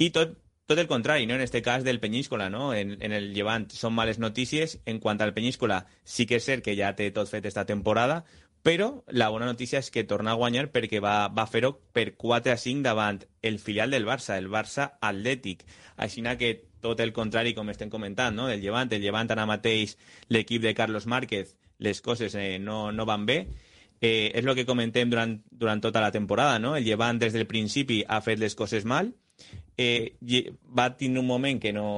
i 0.00 0.08
tot 0.16 0.38
tot 0.70 0.78
el 0.78 0.86
contrari, 0.86 1.26
¿no? 1.26 1.34
En 1.34 1.40
este 1.40 1.62
cas 1.62 1.82
del 1.82 1.98
Penyíscola, 1.98 2.48
¿no? 2.48 2.74
En, 2.74 2.96
en 3.02 3.10
el 3.10 3.32
Llevant 3.34 3.64
són 3.74 3.90
males 3.90 4.20
notícies. 4.22 4.76
En 4.86 5.00
quant 5.02 5.18
al 5.18 5.32
Penyíscola, 5.34 5.80
sí 6.06 6.28
que 6.30 6.38
és 6.38 6.44
cert 6.46 6.62
que 6.62 6.76
ja 6.78 6.92
té 6.94 7.08
tot 7.10 7.26
fet 7.26 7.48
esta 7.50 7.64
temporada, 7.66 8.20
però 8.62 9.02
la 9.10 9.26
bona 9.34 9.48
notícia 9.48 9.80
és 9.82 9.88
que 9.90 10.04
torna 10.06 10.30
a 10.30 10.38
guanyar 10.38 10.68
perquè 10.70 11.00
va, 11.02 11.26
va 11.26 11.48
fer-ho 11.50 11.72
per 11.90 12.12
4 12.14 12.52
a 12.54 12.56
5 12.56 12.84
davant 12.86 13.18
el 13.42 13.58
filial 13.58 13.90
del 13.90 14.06
Barça, 14.06 14.36
el 14.38 14.46
Barça 14.46 14.92
Atlètic. 15.00 15.64
Així 15.96 16.22
que 16.38 16.52
tot 16.78 17.02
el 17.02 17.12
contrari, 17.12 17.50
com 17.52 17.68
estem 17.70 17.90
comentant, 17.90 18.36
no? 18.36 18.46
del 18.46 18.62
Llevant. 18.62 18.92
El 18.92 19.02
Llevant 19.02 19.30
ara 19.34 19.46
mateix, 19.50 19.96
l'equip 20.28 20.62
de 20.62 20.74
Carlos 20.74 21.06
Márquez, 21.06 21.56
les 21.78 22.00
coses 22.00 22.36
eh, 22.36 22.60
no, 22.60 22.92
no 22.92 23.06
van 23.10 23.26
bé. 23.26 23.48
Eh, 24.00 24.30
és 24.38 24.46
el 24.46 24.54
que 24.54 24.64
comentem 24.64 25.10
durant, 25.10 25.34
durant 25.50 25.82
tota 25.82 26.00
la 26.00 26.12
temporada, 26.12 26.60
no? 26.62 26.76
El 26.76 26.86
Llevant 26.86 27.18
des 27.18 27.34
del 27.34 27.48
principi 27.50 28.04
ha 28.06 28.20
fet 28.22 28.38
les 28.38 28.54
coses 28.54 28.86
mal, 28.86 29.10
eh, 29.76 30.14
va 30.76 30.90
tindre 30.96 31.20
un 31.20 31.26
moment 31.26 31.60
que 31.60 31.72
no, 31.72 31.88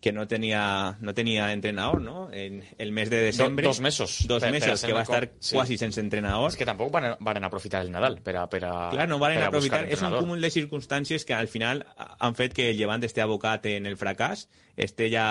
que 0.00 0.12
no 0.12 0.26
tenia, 0.26 0.96
no 1.00 1.14
tenia 1.14 1.52
entrenador, 1.52 2.00
¿no? 2.00 2.32
En 2.32 2.64
el 2.78 2.90
mes 2.90 3.10
de 3.10 3.20
desembre. 3.20 3.64
Do, 3.64 3.68
dos 3.68 3.80
mesos. 3.80 4.24
Dos 4.26 4.42
per, 4.42 4.50
mesos, 4.50 4.80
per 4.80 4.88
que 4.88 4.94
va 4.94 5.02
estar 5.02 5.30
sí. 5.38 5.54
quasi 5.54 5.76
sense 5.78 6.00
entrenador. 6.00 6.48
És 6.48 6.56
que 6.56 6.66
tampoc 6.66 6.90
van, 6.94 7.12
van 7.20 7.44
aprofitar 7.44 7.84
el 7.84 7.92
Nadal 7.92 8.18
per 8.24 8.34
a, 8.40 8.46
per 8.50 8.64
a 8.64 8.74
Clar, 8.94 9.06
no 9.10 9.20
van 9.20 9.36
aprofitar. 9.44 9.84
És 9.92 10.02
un 10.02 10.16
cúmul 10.16 10.40
de 10.40 10.50
circumstàncies 10.50 11.28
que 11.28 11.36
al 11.36 11.52
final 11.52 11.84
han 11.96 12.38
fet 12.38 12.56
que 12.56 12.70
el 12.72 12.80
Llevant 12.80 13.04
esté 13.04 13.22
abocat 13.22 13.68
en 13.70 13.86
el 13.86 14.00
fracàs, 14.00 14.48
este 14.80 15.10
ja 15.12 15.26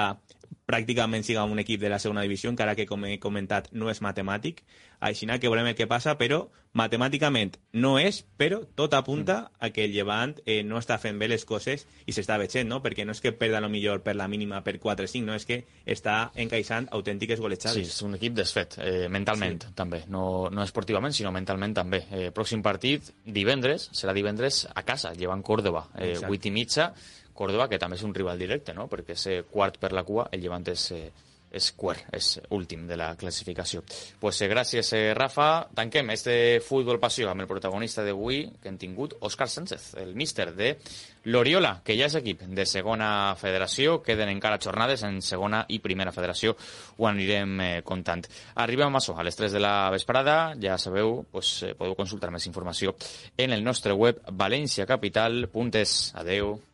pràcticament 0.69 1.25
siga 1.25 1.47
un 1.49 1.59
equip 1.61 1.81
de 1.81 1.89
la 1.89 1.99
segona 1.99 2.21
divisió, 2.21 2.51
encara 2.51 2.75
que, 2.77 2.85
com 2.85 3.07
he 3.07 3.17
comentat, 3.21 3.71
no 3.73 3.89
és 3.89 4.03
matemàtic. 4.05 4.61
Així 4.99 5.25
que 5.25 5.47
veurem 5.47 5.69
el 5.71 5.75
que 5.75 5.87
passa, 5.87 6.17
però 6.19 6.49
matemàticament 6.75 7.55
no 7.73 7.97
és, 7.97 8.19
però 8.37 8.59
tot 8.75 8.93
apunta 8.93 9.51
a 9.57 9.69
que 9.73 9.85
el 9.85 9.93
Llevant 9.95 10.35
eh, 10.45 10.61
no 10.63 10.77
està 10.77 10.99
fent 10.99 11.17
bé 11.17 11.29
les 11.31 11.45
coses 11.45 11.87
i 12.05 12.13
s'està 12.13 12.37
veient, 12.37 12.67
no? 12.67 12.81
Perquè 12.83 13.05
no 13.07 13.15
és 13.15 13.21
que 13.23 13.31
perda 13.31 13.61
lo 13.63 13.69
millor 13.69 14.03
per 14.05 14.15
la 14.19 14.27
mínima 14.27 14.61
per 14.61 14.75
4-5, 14.77 15.23
no 15.25 15.37
és 15.37 15.47
que 15.49 15.63
està 15.87 16.31
encaixant 16.35 16.89
autèntiques 16.91 17.39
golejades. 17.39 17.79
Sí, 17.79 17.87
és 17.87 18.05
un 18.05 18.19
equip 18.19 18.35
desfet, 18.37 18.77
eh, 18.83 19.07
mentalment 19.09 19.63
sí. 19.63 19.71
també, 19.75 20.03
no, 20.11 20.49
no 20.51 20.65
esportivament, 20.67 21.15
sinó 21.15 21.31
mentalment 21.33 21.73
també. 21.79 22.03
Eh, 22.11 22.27
pròxim 22.35 22.61
partit, 22.61 23.13
divendres, 23.25 23.89
serà 23.95 24.13
divendres 24.13 24.67
a 24.75 24.83
casa, 24.83 25.15
Llevant 25.17 25.41
Córdoba, 25.41 25.87
eh, 25.97 26.17
8 26.19 26.51
i 26.51 26.53
mitja, 26.53 26.91
Córdoba, 27.39 27.69
que 27.71 27.79
també 27.79 27.95
és 27.99 28.05
un 28.07 28.13
rival 28.15 28.39
directe, 28.41 28.75
no? 28.75 28.89
perquè 28.91 29.15
és 29.15 29.47
quart 29.51 29.79
per 29.79 29.93
la 29.95 30.03
cua, 30.07 30.27
el 30.35 30.43
Llevant 30.43 30.67
és, 30.73 30.89
eh, 30.91 31.07
és 31.51 31.71
quart, 31.73 32.05
és 32.13 32.39
últim 32.53 32.85
de 32.87 32.97
la 32.97 33.15
classificació. 33.15 33.83
pues, 34.19 34.41
eh, 34.41 34.47
gràcies, 34.47 34.93
eh, 34.93 35.13
Rafa. 35.13 35.67
Tanquem 35.73 36.09
este 36.11 36.61
Futbol 36.61 36.99
Passió 36.99 37.29
amb 37.29 37.41
el 37.41 37.47
protagonista 37.47 38.03
d'avui 38.03 38.51
que 38.61 38.69
hem 38.69 38.77
tingut, 38.77 39.15
Òscar 39.21 39.47
Sánchez, 39.47 39.95
el 39.95 40.15
míster 40.15 40.53
de 40.55 40.77
l'Oriola, 41.25 41.81
que 41.83 41.97
ja 41.97 42.05
és 42.05 42.15
equip 42.15 42.41
de 42.41 42.65
segona 42.65 43.35
federació, 43.35 44.01
queden 44.03 44.29
encara 44.29 44.59
jornades 44.59 45.03
en 45.03 45.21
segona 45.21 45.65
i 45.67 45.79
primera 45.79 46.11
federació, 46.11 46.55
ho 46.97 47.07
anirem 47.07 47.59
eh, 47.61 47.81
contant. 47.83 48.25
Arribem 48.55 48.95
a 48.95 48.99
això, 48.99 49.17
a 49.17 49.23
les 49.23 49.35
3 49.35 49.51
de 49.51 49.59
la 49.59 49.89
vesprada, 49.89 50.55
ja 50.61 50.77
sabeu, 50.77 51.25
pues, 51.31 51.63
eh, 51.63 51.73
podeu 51.73 51.95
consultar 51.95 52.31
més 52.31 52.47
informació 52.47 52.95
en 53.37 53.53
el 53.53 53.63
nostre 53.63 53.93
web 53.93 54.21
valenciacapital.es. 54.31 56.13
Adeu. 56.15 56.68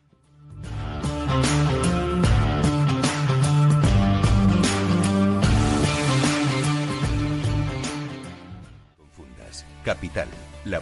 Confundas. 8.97 9.65
Capital 9.83 10.27